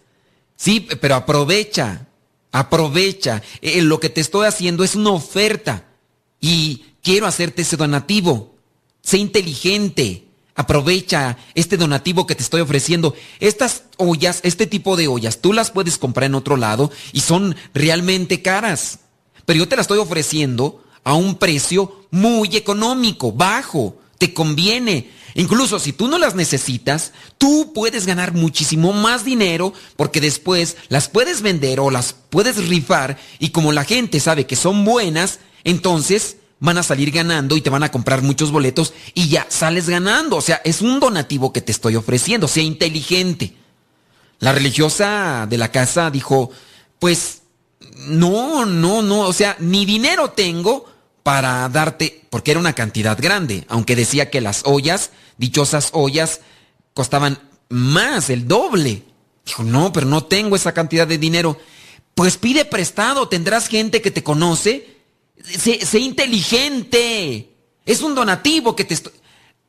[0.57, 2.07] Sí, pero aprovecha,
[2.53, 3.43] aprovecha.
[3.61, 5.85] Eh, lo que te estoy haciendo es una oferta
[6.41, 8.55] y quiero hacerte ese donativo.
[9.03, 10.25] Sé inteligente.
[10.57, 13.15] Aprovecha este donativo que te estoy ofreciendo.
[13.41, 17.57] Estas ollas, este tipo de ollas, tú las puedes comprar en otro lado y son
[17.75, 19.01] realmente caras.
[19.47, 23.99] Pero yo te las estoy ofreciendo a un precio muy económico, bajo.
[24.25, 25.11] Te conviene.
[25.35, 31.11] Incluso si tú no las necesitas, tú puedes ganar muchísimo más dinero porque después las
[31.11, 36.39] puedes vender o las puedes rifar y como la gente sabe que son buenas, entonces
[36.59, 40.37] van a salir ganando y te van a comprar muchos boletos y ya sales ganando.
[40.37, 43.55] O sea, es un donativo que te estoy ofreciendo, sea inteligente.
[44.39, 46.51] La religiosa de la casa dijo,
[46.99, 47.43] pues
[48.07, 50.94] no, no, no, o sea, ni dinero tengo
[51.25, 56.43] para darte, porque era una cantidad grande, aunque decía que las ollas, dichosas ollas,
[56.93, 59.03] costaban más, el doble.
[59.45, 61.59] Dijo, no, pero no tengo esa cantidad de dinero.
[62.15, 64.99] Pues pide prestado, tendrás gente que te conoce.
[65.43, 67.57] Sé, inteligente.
[67.87, 68.97] Es un donativo que te.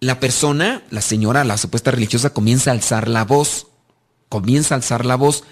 [0.02, 3.68] La persona, la señora, la supuesta religiosa, comienza a alzar la voz.
[4.28, 5.46] Comienza a alzar la voz.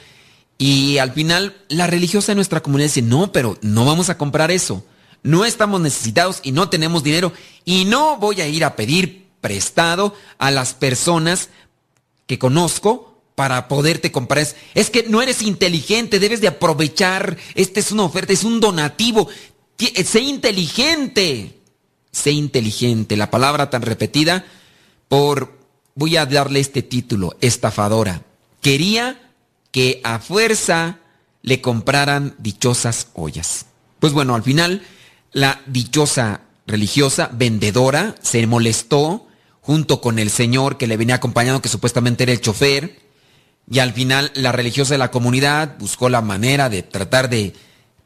[0.57, 4.51] Y al final, la religiosa de nuestra comunidad dice, no, pero no vamos a comprar
[4.51, 4.85] eso
[5.24, 7.32] no estamos necesitados y no tenemos dinero
[7.65, 11.49] y no voy a ir a pedir prestado a las personas
[12.28, 14.47] que conozco para poderte comprar.
[14.74, 17.38] Es que no eres inteligente, debes de aprovechar.
[17.55, 19.28] Esta es una oferta, es un donativo.
[19.78, 21.59] Sé inteligente.
[22.11, 23.17] Sé inteligente.
[23.17, 24.45] La palabra tan repetida
[25.07, 25.57] por,
[25.95, 28.21] voy a darle este título, estafadora.
[28.61, 29.32] Quería
[29.71, 30.99] que a fuerza
[31.41, 33.65] le compraran dichosas ollas.
[33.99, 34.84] Pues bueno, al final
[35.34, 39.27] la dichosa religiosa vendedora se molestó
[39.61, 42.99] junto con el señor que le venía acompañando, que supuestamente era el chofer,
[43.69, 47.53] y al final la religiosa de la comunidad buscó la manera de tratar de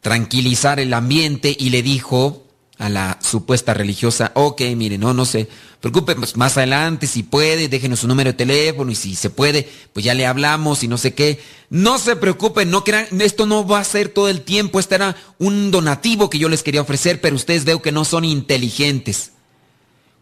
[0.02, 2.47] tranquilizar el ambiente y le dijo
[2.78, 5.50] a la supuesta religiosa, ok, mire, no, no se
[5.80, 9.68] preocupe, pues más adelante si puede, déjenos su número de teléfono y si se puede,
[9.94, 11.42] pues ya le hablamos y no sé qué.
[11.70, 15.16] No se preocupen, no crean, esto no va a ser todo el tiempo, este era
[15.40, 19.32] un donativo que yo les quería ofrecer, pero ustedes veo que no son inteligentes.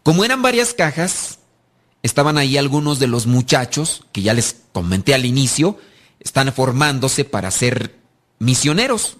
[0.02, 1.40] Como eran varias cajas,
[2.02, 5.78] estaban ahí algunos de los muchachos, que ya les comenté al inicio,
[6.20, 7.96] están formándose para ser
[8.38, 9.18] misioneros.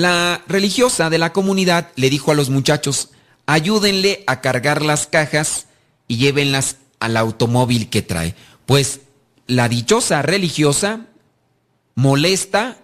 [0.00, 3.10] La religiosa de la comunidad le dijo a los muchachos,
[3.44, 5.66] ayúdenle a cargar las cajas
[6.08, 8.34] y llévenlas al automóvil que trae.
[8.64, 9.00] Pues
[9.46, 11.04] la dichosa religiosa,
[11.96, 12.78] molesta,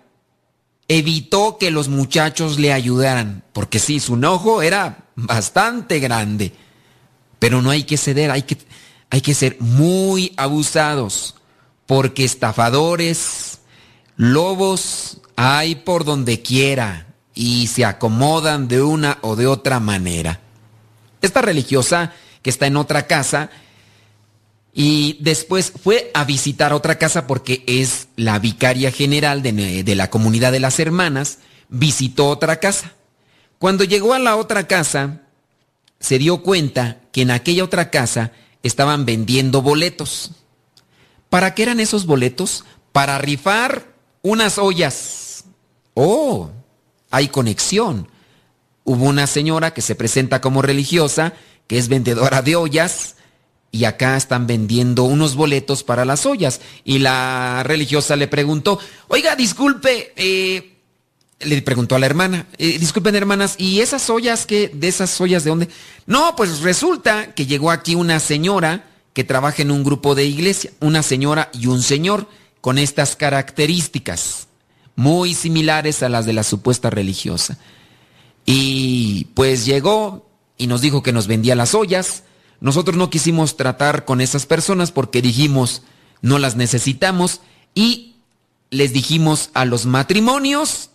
[0.89, 6.53] evitó que los muchachos le ayudaran, porque sí, su enojo era bastante grande.
[7.39, 8.59] Pero no hay que ceder, hay que,
[9.09, 11.35] hay que ser muy abusados,
[11.87, 13.61] porque estafadores,
[14.19, 17.06] lobos, hay por donde quiera
[17.37, 20.41] y se acomodan de una o de otra manera.
[21.21, 23.51] Esta religiosa que está en otra casa
[24.73, 30.11] y después fue a visitar otra casa porque es la vicaria general de, de la
[30.11, 32.95] comunidad de las hermanas, visitó otra casa.
[33.59, 35.21] Cuando llegó a la otra casa,
[36.01, 38.33] se dio cuenta que en aquella otra casa
[38.63, 40.33] estaban vendiendo boletos.
[41.29, 42.65] ¿Para qué eran esos boletos?
[42.93, 45.45] Para rifar unas ollas
[45.95, 46.51] oh,
[47.17, 48.09] hay conexión.
[48.85, 51.33] Hubo una señora que se presenta como religiosa,
[51.67, 53.17] que es vendedora de ollas,
[53.73, 56.61] y acá están vendiendo unos boletos para las ollas.
[56.85, 60.77] Y la religiosa le preguntó, oiga, disculpe, eh,
[61.41, 64.71] le preguntó a la hermana, eh, disculpen hermanas, ¿y esas ollas qué?
[64.73, 65.69] ¿De esas ollas de dónde?
[66.05, 70.71] No, pues resulta que llegó aquí una señora que trabaja en un grupo de iglesia,
[70.81, 72.29] una señora y un señor
[72.61, 74.46] con estas características
[74.97, 77.59] muy similares a las de la supuesta religiosa.
[78.45, 80.29] Y pues llegó
[80.59, 82.25] y nos dijo que nos vendía las ollas.
[82.61, 85.83] Nosotros no quisimos tratar con esas personas porque dijimos,
[86.23, 87.41] no las necesitamos
[87.75, 88.17] y
[88.71, 90.91] les dijimos a los matrimonios,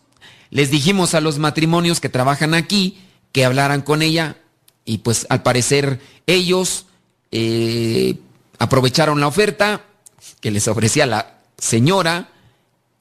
[0.50, 2.98] les dijimos a los matrimonios que trabajan aquí
[3.32, 4.38] que hablaran con ella
[4.84, 6.88] y pues al parecer ellos
[7.32, 8.18] eh,
[8.60, 9.86] aprovecharon la oferta
[10.42, 12.31] que les ofrecía la señora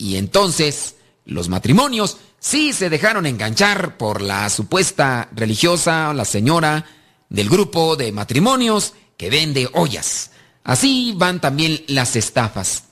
[0.01, 0.97] y entonces
[1.27, 6.87] los matrimonios sí se dejaron enganchar por la supuesta religiosa, la señora
[7.29, 10.31] del grupo de matrimonios que vende ollas.
[10.65, 12.85] Así van también las estafas.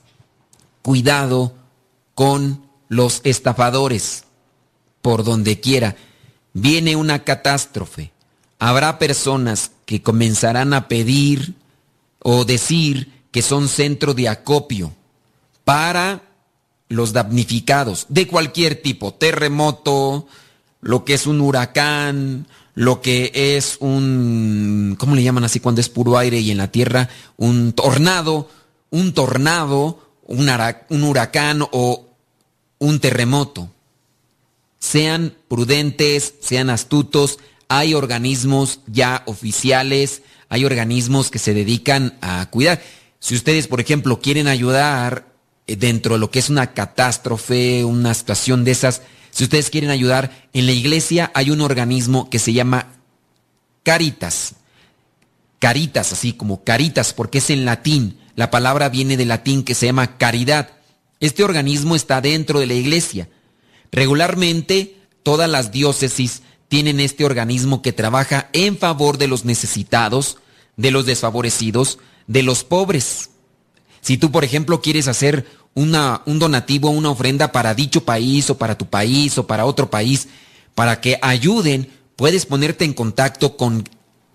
[0.82, 1.54] cuidado
[2.14, 4.24] con los estafadores.
[5.02, 5.96] Por donde quiera,
[6.52, 8.12] viene una catástrofe.
[8.58, 11.54] Habrá personas que comenzarán a pedir
[12.20, 14.92] o decir que son centro de acopio
[15.64, 16.27] para
[16.88, 20.26] los damnificados de cualquier tipo, terremoto,
[20.80, 25.88] lo que es un huracán, lo que es un, ¿cómo le llaman así cuando es
[25.88, 27.08] puro aire y en la tierra?
[27.36, 28.48] Un tornado,
[28.90, 32.06] un tornado, un, huracán o
[32.78, 33.70] un terremoto.
[34.78, 42.80] Sean prudentes, sean astutos, hay organismos ya oficiales, hay organismos que se dedican a cuidar.
[43.18, 45.26] Si ustedes, por ejemplo, quieren ayudar
[45.76, 50.48] dentro de lo que es una catástrofe, una situación de esas, si ustedes quieren ayudar,
[50.52, 52.94] en la iglesia hay un organismo que se llama
[53.82, 54.54] Caritas.
[55.58, 58.18] Caritas, así como Caritas, porque es en latín.
[58.34, 60.70] La palabra viene del latín que se llama caridad.
[61.20, 63.28] Este organismo está dentro de la iglesia.
[63.90, 70.38] Regularmente, todas las diócesis tienen este organismo que trabaja en favor de los necesitados,
[70.76, 73.30] de los desfavorecidos, de los pobres.
[74.08, 75.44] Si tú, por ejemplo, quieres hacer
[75.74, 79.90] una, un donativo, una ofrenda para dicho país o para tu país o para otro
[79.90, 80.28] país,
[80.74, 83.84] para que ayuden, puedes ponerte en contacto con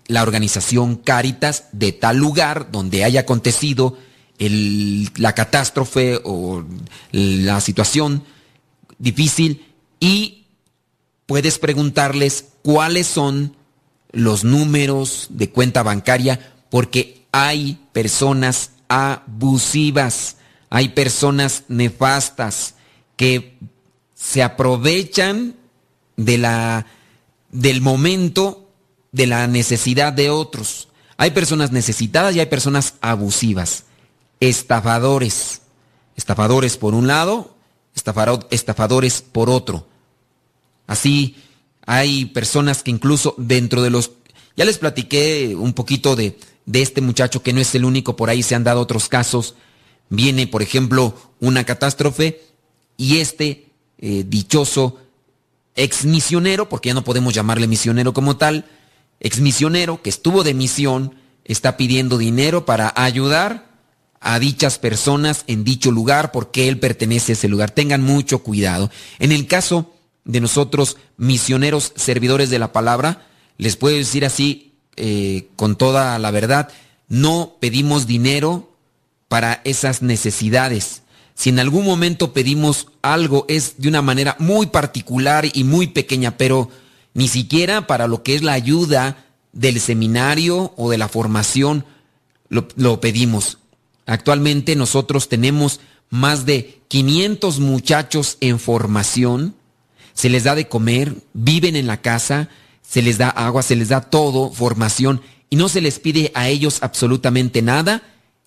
[0.06, 3.98] la organización Caritas de tal lugar donde haya acontecido
[4.38, 6.62] la catástrofe o
[7.10, 8.22] la situación
[9.00, 10.44] difícil y
[11.26, 13.56] puedes preguntarles cuáles son
[14.12, 20.36] los números de cuenta bancaria porque hay personas abusivas
[20.74, 22.74] hay personas nefastas
[23.16, 23.56] que
[24.16, 25.54] se aprovechan
[26.16, 26.86] de la,
[27.52, 28.68] del momento
[29.12, 30.88] de la necesidad de otros.
[31.16, 33.84] Hay personas necesitadas y hay personas abusivas.
[34.40, 35.62] Estafadores.
[36.16, 37.54] Estafadores por un lado,
[38.50, 39.86] estafadores por otro.
[40.88, 41.36] Así
[41.86, 44.10] hay personas que incluso dentro de los...
[44.56, 46.36] Ya les platiqué un poquito de,
[46.66, 49.54] de este muchacho que no es el único, por ahí se han dado otros casos
[50.08, 52.42] viene, por ejemplo, una catástrofe
[52.96, 53.66] y este
[53.98, 54.98] eh, dichoso
[55.76, 58.66] ex misionero, porque ya no podemos llamarle misionero como tal,
[59.20, 63.74] ex misionero que estuvo de misión, está pidiendo dinero para ayudar
[64.20, 67.70] a dichas personas en dicho lugar porque él pertenece a ese lugar.
[67.70, 68.90] Tengan mucho cuidado.
[69.18, 69.92] En el caso
[70.24, 73.26] de nosotros, misioneros, servidores de la palabra,
[73.58, 76.68] les puedo decir así eh, con toda la verdad,
[77.08, 78.72] no pedimos dinero
[79.28, 81.02] para esas necesidades.
[81.34, 86.36] Si en algún momento pedimos algo es de una manera muy particular y muy pequeña,
[86.36, 86.70] pero
[87.12, 91.84] ni siquiera para lo que es la ayuda del seminario o de la formación
[92.48, 93.58] lo, pedimos.
[94.06, 95.80] Actualmente nosotros tenemos
[96.10, 99.54] más de 500 muchachos en formación,
[100.12, 102.48] se les da de comer, viven en la casa,
[102.86, 106.48] se les da agua, se les da todo, formación, y no se les pide a
[106.48, 108.02] ellos absolutamente nada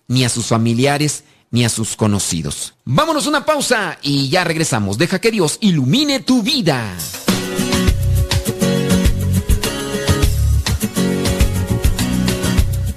[0.08, 2.74] ni a sus familiares, ni a sus conocidos.
[2.84, 4.98] Vámonos una pausa y ya regresamos.
[4.98, 6.94] Deja que Dios ilumine tu vida.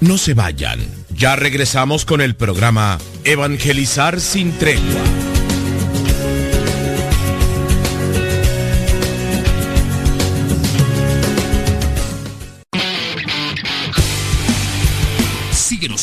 [0.00, 0.80] No se vayan.
[1.14, 5.31] Ya regresamos con el programa Evangelizar sin tregua.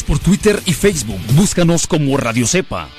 [0.05, 1.19] Por Twitter y Facebook.
[1.35, 2.89] Búscanos como Radio Cepa.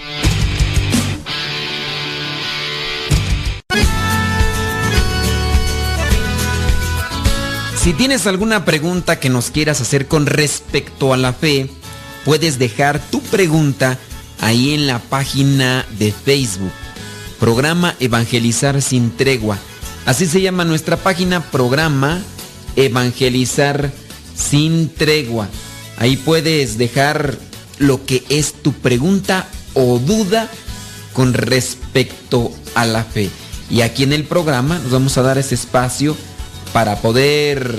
[7.76, 11.68] Si tienes alguna pregunta que nos quieras hacer con respecto a la fe,
[12.24, 13.98] puedes dejar tu pregunta
[14.40, 16.72] ahí en la página de Facebook.
[17.38, 19.58] Programa Evangelizar sin tregua.
[20.06, 22.22] Así se llama nuestra página, programa
[22.74, 23.92] Evangelizar
[24.34, 25.46] sin tregua.
[26.00, 27.36] Ahí puedes dejar
[27.78, 30.48] lo que es tu pregunta o duda
[31.12, 33.28] con respecto a la fe.
[33.68, 36.16] Y aquí en el programa nos vamos a dar ese espacio
[36.72, 37.78] para poder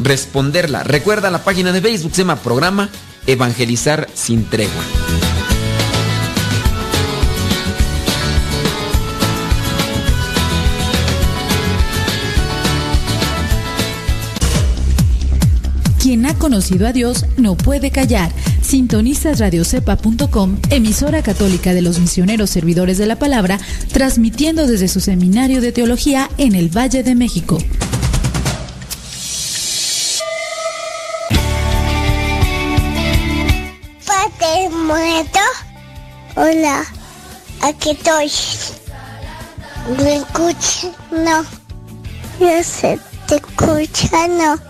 [0.00, 0.82] responderla.
[0.82, 2.90] Recuerda la página de Facebook, se llama Programa
[3.26, 5.29] Evangelizar sin tregua.
[16.40, 18.32] Conocido a Dios no puede callar.
[18.62, 23.60] Sintonizas radiocepa.com, emisora católica de los misioneros servidores de la palabra,
[23.92, 27.58] transmitiendo desde su seminario de teología en el Valle de México.
[34.04, 35.38] Padre muerto.
[36.34, 36.84] Hola.
[37.60, 38.30] Aquí estoy.
[40.02, 40.88] ¿Me escucha?
[41.12, 41.44] No.
[42.40, 44.69] Yo sé, te escucha, no.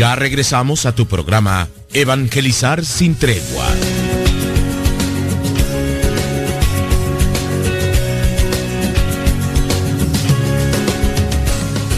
[0.00, 3.66] Ya regresamos a tu programa Evangelizar sin tregua.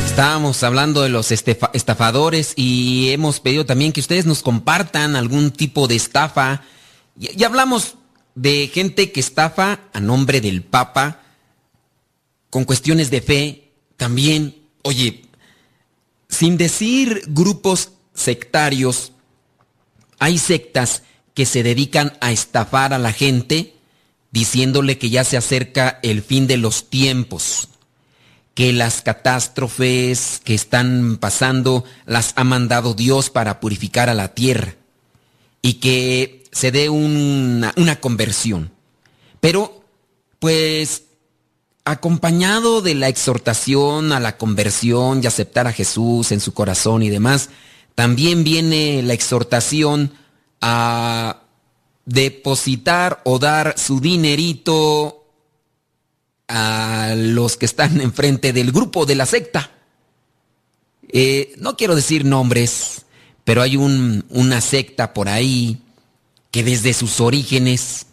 [0.05, 5.87] Estábamos hablando de los estafadores y hemos pedido también que ustedes nos compartan algún tipo
[5.87, 6.63] de estafa.
[7.17, 7.95] Y, hablamos
[8.35, 11.21] de gente que estafa a nombre del Papa
[12.51, 13.73] con cuestiones de fe.
[13.97, 15.23] También, oye,
[16.33, 19.13] sin decir grupos sectarios,
[20.19, 21.03] hay sectas
[21.35, 23.75] que se dedican a estafar a la gente
[24.31, 27.69] diciéndole que ya se acerca el fin de los tiempos
[28.55, 34.75] que las catástrofes que están pasando las ha mandado Dios para purificar a la tierra
[35.63, 38.73] y que se dé una, una conversión.
[39.41, 39.85] Pero,
[40.39, 41.05] pues,
[41.85, 47.11] acompañado de la exhortación a la conversión y aceptar a Jesús en su corazón y
[47.11, 47.49] demás,
[47.95, 50.12] también viene la exhortación
[50.61, 51.43] a
[52.05, 55.26] depositar o dar su dinerito
[56.49, 59.70] a los que están enfrente del grupo de la secta.
[61.09, 63.05] Eh, no quiero decir nombres,
[63.45, 65.82] pero hay una secta por ahí
[66.51, 68.07] que desde sus orígenes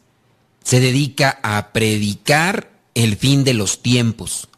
[0.63, 4.49] se dedica a predicar el fin de los tiempos.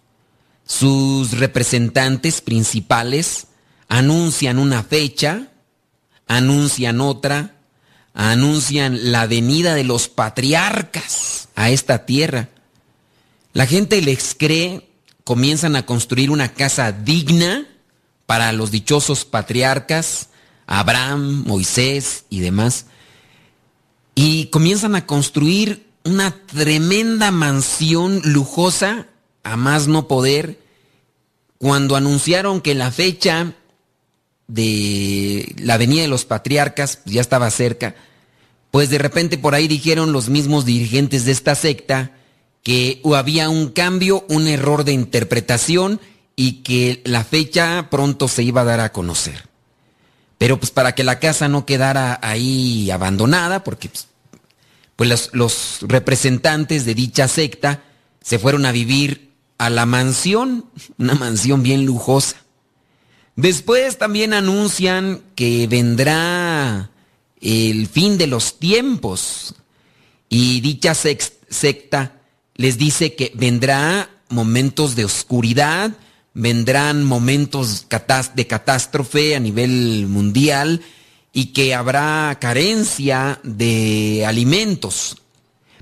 [0.65, 3.47] Sus representantes principales
[3.91, 5.49] anuncian una fecha,
[6.27, 7.55] anuncian otra,
[8.13, 12.49] anuncian la venida de los patriarcas a esta tierra
[13.53, 14.89] la gente les cree,
[15.23, 17.67] comienzan a construir una casa digna
[18.25, 20.29] para los dichosos patriarcas,
[20.67, 22.85] Abraham, Moisés y demás.
[24.15, 29.07] Y comienzan a construir una tremenda mansión lujosa,
[29.43, 30.59] a más no poder,
[31.57, 33.53] cuando anunciaron que la fecha
[34.51, 37.95] de la venida de los patriarcas ya estaba cerca,
[38.69, 42.11] pues de repente por ahí dijeron los mismos dirigentes de esta secta,
[42.63, 45.99] que había un cambio, un error de interpretación
[46.35, 49.47] y que la fecha pronto se iba a dar a conocer.
[50.37, 54.07] Pero pues para que la casa no quedara ahí abandonada, porque pues,
[54.95, 57.83] pues los representantes de dicha secta
[58.21, 60.65] se fueron a vivir a la mansión,
[60.97, 62.35] una mansión bien lujosa.
[63.41, 66.91] Después también anuncian que vendrá
[67.41, 69.55] el fin de los tiempos
[70.29, 72.21] y dicha secta
[72.55, 75.89] les dice que vendrá momentos de oscuridad,
[76.35, 77.87] vendrán momentos
[78.35, 80.83] de catástrofe a nivel mundial
[81.33, 85.17] y que habrá carencia de alimentos.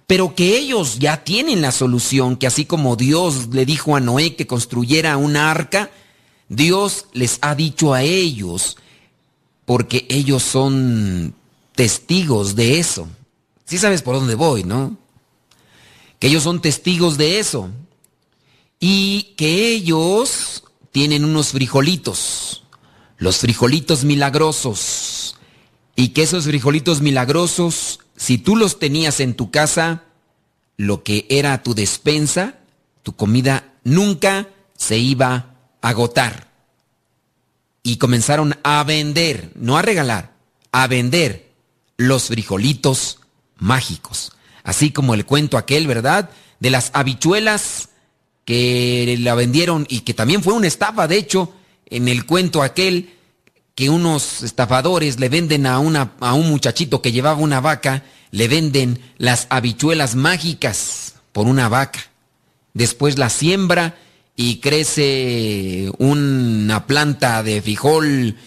[0.07, 4.38] Pero que ellos ya tienen la solución, que así como Dios le dijo a Noé
[4.38, 5.91] que construyera una arca,
[6.50, 8.78] Dios les ha dicho a ellos,
[9.66, 11.34] porque ellos son
[11.76, 13.08] testigos de eso.
[13.66, 14.97] Sí sabes por dónde voy, ¿no?
[16.20, 17.70] que ellos son testigos de eso
[18.80, 22.64] y que ellos tienen unos frijolitos,
[23.18, 25.36] los frijolitos milagrosos,
[25.95, 30.04] y que esos frijolitos milagrosos, si tú los tenías en tu casa,
[30.78, 32.60] lo que era tu despensa,
[33.04, 34.47] tu comida, nunca
[34.78, 35.49] se iba
[35.82, 36.47] agotar.
[37.84, 40.34] Y comenzaron a vender, no a regalar,
[40.71, 41.49] a vender
[41.97, 43.19] los frijolitos
[43.57, 44.34] mágicos.
[44.63, 46.30] Así como el cuento aquel, ¿verdad?
[46.59, 47.89] De las habichuelas
[48.45, 51.53] que la vendieron y que también fue una estafa, de hecho,
[51.86, 53.13] en el cuento aquel
[53.75, 58.47] que unos estafadores le venden a, una, a un muchachito que llevaba una vaca, le
[58.47, 61.99] venden las habichuelas mágicas por una vaca.
[62.73, 63.97] Después la siembra
[64.41, 68.37] y crece una planta de frijol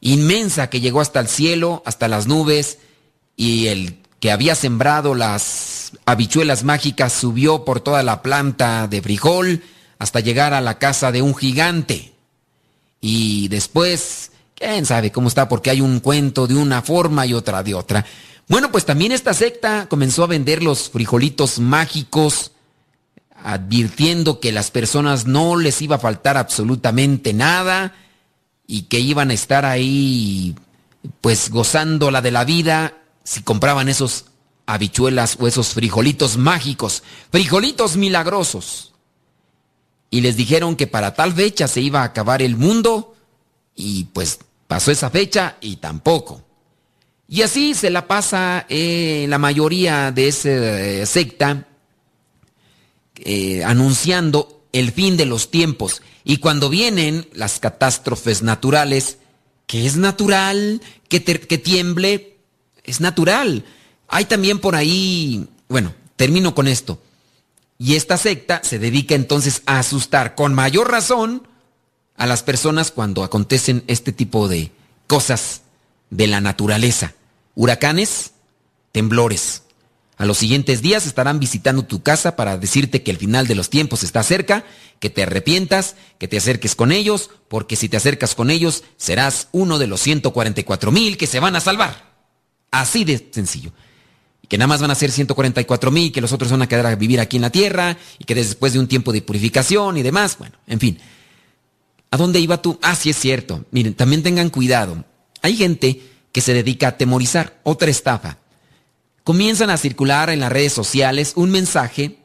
[0.00, 2.78] inmensa que llegó hasta el cielo, hasta las nubes,
[3.34, 9.64] y el que había sembrado las habichuelas mágicas subió por toda la planta de frijol
[9.98, 12.12] hasta llegar a la casa de un gigante.
[13.00, 17.64] Y después, quién sabe cómo está, porque hay un cuento de una forma y otra
[17.64, 18.06] de otra.
[18.46, 22.52] Bueno, pues también esta secta comenzó a vender los frijolitos mágicos,
[23.44, 27.94] advirtiendo que las personas no les iba a faltar absolutamente nada
[28.66, 30.54] y que iban a estar ahí
[31.20, 34.26] pues gozándola de la vida si compraban esos
[34.66, 38.92] habichuelas o esos frijolitos mágicos, frijolitos milagrosos.
[40.10, 43.14] Y les dijeron que para tal fecha se iba a acabar el mundo
[43.74, 46.44] y pues pasó esa fecha y tampoco.
[47.28, 51.68] Y así se la pasa eh, la mayoría de esa eh, secta
[53.24, 56.02] eh, anunciando el fin de los tiempos.
[56.24, 59.18] Y cuando vienen las catástrofes naturales,
[59.66, 62.36] que es natural que, que tiemble,
[62.84, 63.64] es natural.
[64.08, 67.00] Hay también por ahí, bueno, termino con esto.
[67.78, 71.48] Y esta secta se dedica entonces a asustar con mayor razón
[72.16, 74.70] a las personas cuando acontecen este tipo de
[75.06, 75.62] cosas
[76.10, 77.14] de la naturaleza.
[77.54, 78.32] Huracanes,
[78.92, 79.62] temblores.
[80.20, 83.70] A los siguientes días estarán visitando tu casa para decirte que el final de los
[83.70, 84.66] tiempos está cerca,
[84.98, 89.48] que te arrepientas, que te acerques con ellos, porque si te acercas con ellos serás
[89.52, 92.04] uno de los 144 mil que se van a salvar.
[92.70, 93.72] Así de sencillo.
[94.42, 96.84] Y que nada más van a ser 144 mil, que los otros van a quedar
[96.84, 100.02] a vivir aquí en la tierra, y que después de un tiempo de purificación y
[100.02, 100.98] demás, bueno, en fin.
[102.10, 102.78] ¿A dónde iba tú?
[102.82, 103.64] Ah, sí es cierto.
[103.70, 105.02] Miren, también tengan cuidado.
[105.40, 108.36] Hay gente que se dedica a temorizar, otra estafa.
[109.24, 112.18] Comienzan a circular en las redes sociales un mensaje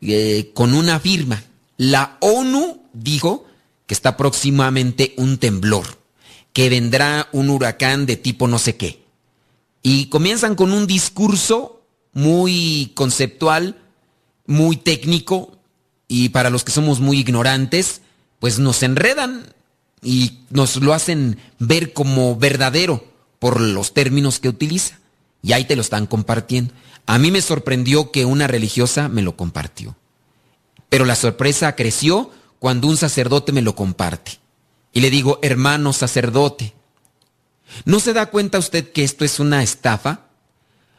[0.00, 1.42] eh, con una firma.
[1.76, 3.46] La ONU dijo
[3.86, 5.98] que está próximamente un temblor,
[6.52, 9.04] que vendrá un huracán de tipo no sé qué
[9.86, 11.82] y comienzan con un discurso
[12.14, 13.76] muy conceptual,
[14.46, 15.58] muy técnico,
[16.08, 18.00] y para los que somos muy ignorantes,
[18.38, 19.52] pues nos enredan
[20.02, 23.04] y nos lo hacen ver como verdadero
[23.38, 24.98] por los términos que utiliza.
[25.44, 26.74] Y ahí te lo están compartiendo.
[27.06, 29.94] A mí me sorprendió que una religiosa me lo compartió.
[30.88, 34.40] Pero la sorpresa creció cuando un sacerdote me lo comparte.
[34.92, 36.74] Y le digo, hermano sacerdote,
[37.84, 40.26] ¿No se da cuenta usted que esto es una estafa?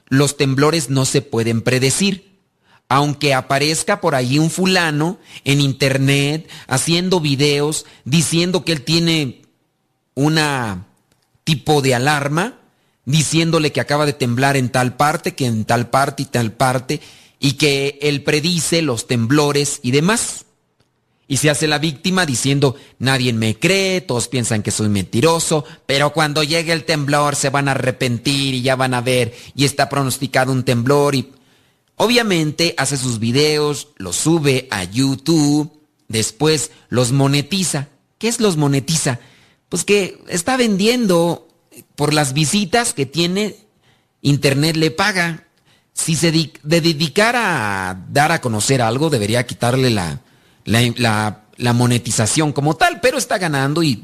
[0.08, 2.36] Los temblores no se pueden predecir.
[2.88, 9.42] Aunque aparezca por ahí un fulano en internet haciendo videos diciendo que él tiene
[10.14, 10.86] una
[11.44, 12.60] tipo de alarma,
[13.06, 17.02] diciéndole que acaba de temblar en tal parte, que en tal parte y tal parte,
[17.40, 20.46] y que él predice los temblores y demás.
[21.28, 26.14] Y se hace la víctima diciendo, nadie me cree, todos piensan que soy mentiroso, pero
[26.14, 29.90] cuando llegue el temblor se van a arrepentir y ya van a ver, y está
[29.90, 31.32] pronosticado un temblor y
[31.96, 35.72] obviamente hace sus videos, los sube a YouTube,
[36.08, 37.88] después los monetiza.
[38.20, 39.20] ¿Qué es los monetiza?
[39.70, 41.45] Pues que está vendiendo
[41.96, 43.56] por las visitas que tiene,
[44.22, 45.44] Internet le paga.
[45.94, 46.32] Si se
[46.64, 50.22] dedicara a dar a conocer algo, debería quitarle la
[50.66, 54.04] la, monetización como tal, pero está ganando y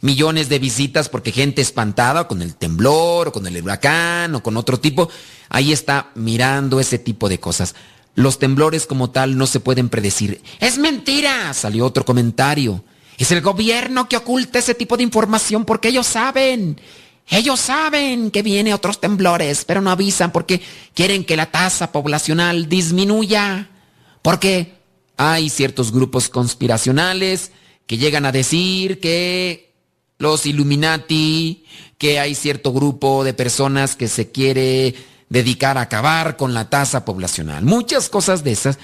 [0.00, 4.56] millones de visitas porque gente espantada con el temblor o con el huracán o con
[4.56, 5.08] otro tipo,
[5.48, 7.74] ahí está mirando ese tipo de cosas.
[8.14, 10.40] Los temblores como tal no se pueden predecir.
[10.60, 12.82] Es mentira, salió otro comentario.
[13.18, 16.80] Es el gobierno que oculta ese tipo de información porque ellos saben.
[17.28, 20.60] Ellos saben que vienen otros temblores, pero no avisan porque
[20.94, 23.68] quieren que la tasa poblacional disminuya.
[24.22, 24.74] Porque
[25.16, 27.52] hay ciertos grupos conspiracionales
[27.86, 29.74] que llegan a decir que
[30.18, 31.64] los Illuminati,
[31.98, 34.94] que hay cierto grupo de personas que se quiere
[35.28, 37.64] dedicar a acabar con la tasa poblacional.
[37.64, 38.78] Muchas cosas de esas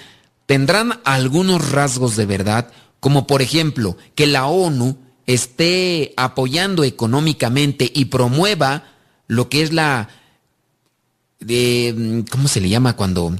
[0.46, 2.70] tendrán algunos rasgos de verdad,
[3.00, 8.84] como por ejemplo que la ONU esté apoyando económicamente y promueva
[9.28, 10.08] lo que es la
[11.40, 13.34] de ¿cómo se le llama cuando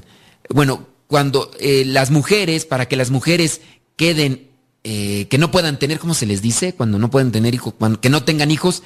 [0.49, 3.61] bueno, cuando eh, las mujeres, para que las mujeres
[3.95, 4.47] queden,
[4.83, 6.73] eh, que no puedan tener, ¿cómo se les dice?
[6.73, 8.83] Cuando no pueden tener hijos, cuando, que no tengan hijos,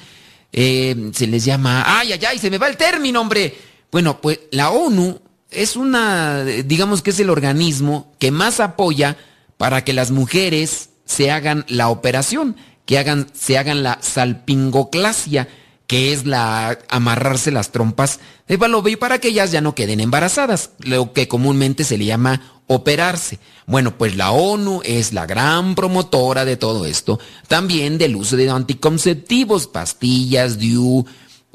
[0.52, 3.56] eh, se les llama, ay, ay, ay, se me va el término, hombre.
[3.90, 5.20] Bueno, pues la ONU
[5.50, 9.16] es una, digamos que es el organismo que más apoya
[9.56, 12.56] para que las mujeres se hagan la operación,
[12.88, 15.46] que hagan, se hagan la salpingoclasia,
[15.86, 18.18] que es la amarrarse las trompas
[18.48, 22.62] de falopio para que ellas ya no queden embarazadas, lo que comúnmente se le llama
[22.66, 23.40] operarse.
[23.66, 28.48] Bueno, pues la ONU es la gran promotora de todo esto, también del uso de
[28.48, 31.04] anticonceptivos, pastillas, DIU,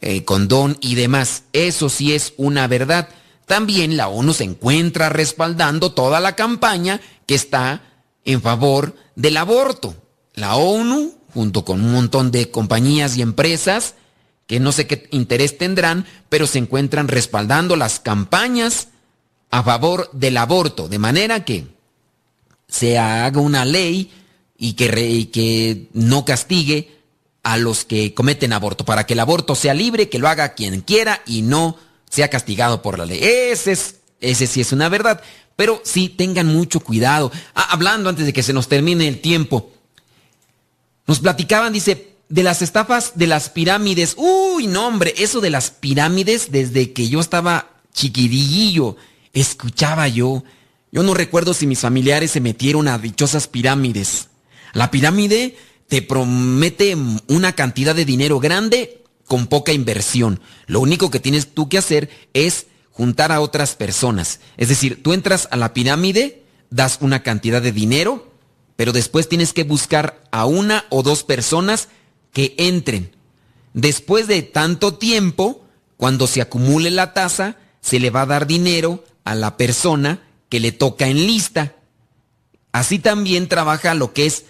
[0.01, 1.45] eh, condón y demás.
[1.51, 3.09] Eso sí es una verdad.
[3.47, 7.81] También la ONU se encuentra respaldando toda la campaña que está
[8.23, 9.95] en favor del aborto.
[10.35, 13.95] La ONU, junto con un montón de compañías y empresas,
[14.47, 18.89] que no sé qué interés tendrán, pero se encuentran respaldando las campañas
[19.49, 21.67] a favor del aborto, de manera que
[22.67, 24.11] se haga una ley
[24.57, 26.97] y que, que no castigue
[27.43, 30.81] a los que cometen aborto, para que el aborto sea libre, que lo haga quien
[30.81, 31.77] quiera y no
[32.09, 33.19] sea castigado por la ley.
[33.21, 35.21] Ese, es, ese sí es una verdad,
[35.55, 37.31] pero sí tengan mucho cuidado.
[37.53, 39.72] Ah, hablando antes de que se nos termine el tiempo,
[41.07, 44.15] nos platicaban, dice, de las estafas de las pirámides.
[44.17, 48.95] Uy, no, hombre, eso de las pirámides desde que yo estaba chiquirillo,
[49.33, 50.43] escuchaba yo.
[50.91, 54.29] Yo no recuerdo si mis familiares se metieron a dichosas pirámides.
[54.73, 55.55] La pirámide
[55.87, 56.97] te promete
[57.27, 60.39] una cantidad de dinero grande con poca inversión.
[60.65, 64.39] Lo único que tienes tú que hacer es juntar a otras personas.
[64.57, 68.32] Es decir, tú entras a la pirámide, das una cantidad de dinero,
[68.75, 71.89] pero después tienes que buscar a una o dos personas
[72.31, 73.15] que entren.
[73.73, 75.65] Después de tanto tiempo,
[75.97, 80.59] cuando se acumule la tasa, se le va a dar dinero a la persona que
[80.59, 81.75] le toca en lista.
[82.71, 84.45] Así también trabaja lo que es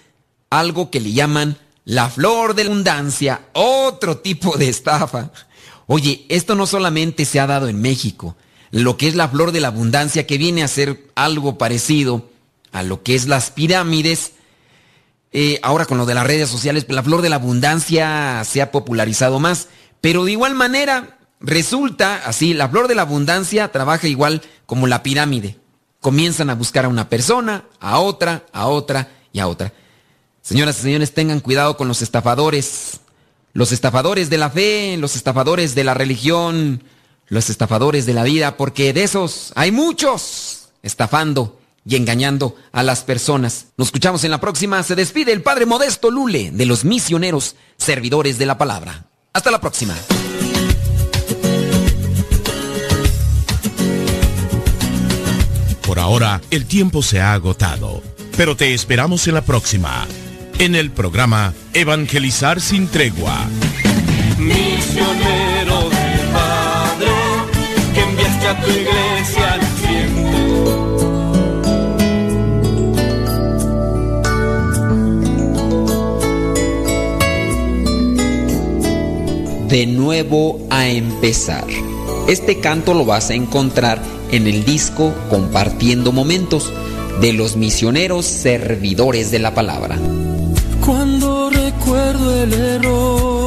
[0.50, 5.32] algo que le llaman la flor de abundancia, otro tipo de estafa.
[5.88, 8.38] Oye, esto no solamente se ha dado en México,
[8.72, 12.30] lo que es la flor de la abundancia, que viene a ser algo parecido
[12.74, 14.34] a lo que es las pirámides,
[15.32, 18.72] eh, ahora con lo de las redes sociales, la flor de la abundancia se ha
[18.72, 19.70] popularizado más.
[20.02, 25.02] Pero de igual manera, resulta así, la flor de la abundancia trabaja igual como la
[25.02, 25.58] pirámide.
[26.02, 29.72] Comienzan a buscar a una persona, a otra, a otra y a otra.
[30.42, 33.00] Señoras y señores, tengan cuidado con los estafadores.
[33.54, 36.84] Los estafadores de la fe, los estafadores de la religión,
[37.28, 43.04] los estafadores de la vida, porque de esos hay muchos estafando y engañando a las
[43.04, 43.68] personas.
[43.78, 44.82] Nos escuchamos en la próxima.
[44.84, 49.06] Se despide el Padre Modesto Lule de los misioneros servidores de la palabra.
[49.34, 49.96] Hasta la próxima.
[55.86, 58.02] Por ahora, el tiempo se ha agotado,
[58.38, 60.08] pero te esperamos en la próxima,
[60.58, 63.46] en el programa Evangelizar sin tregua.
[64.40, 67.12] Misionero del Padre,
[67.94, 69.03] que enviaste a tu iglesia
[79.74, 81.66] de nuevo a empezar.
[82.28, 84.00] Este canto lo vas a encontrar
[84.32, 86.72] en el disco Compartiendo Momentos
[87.20, 89.98] de los misioneros servidores de la palabra.
[90.86, 93.43] Cuando recuerdo el error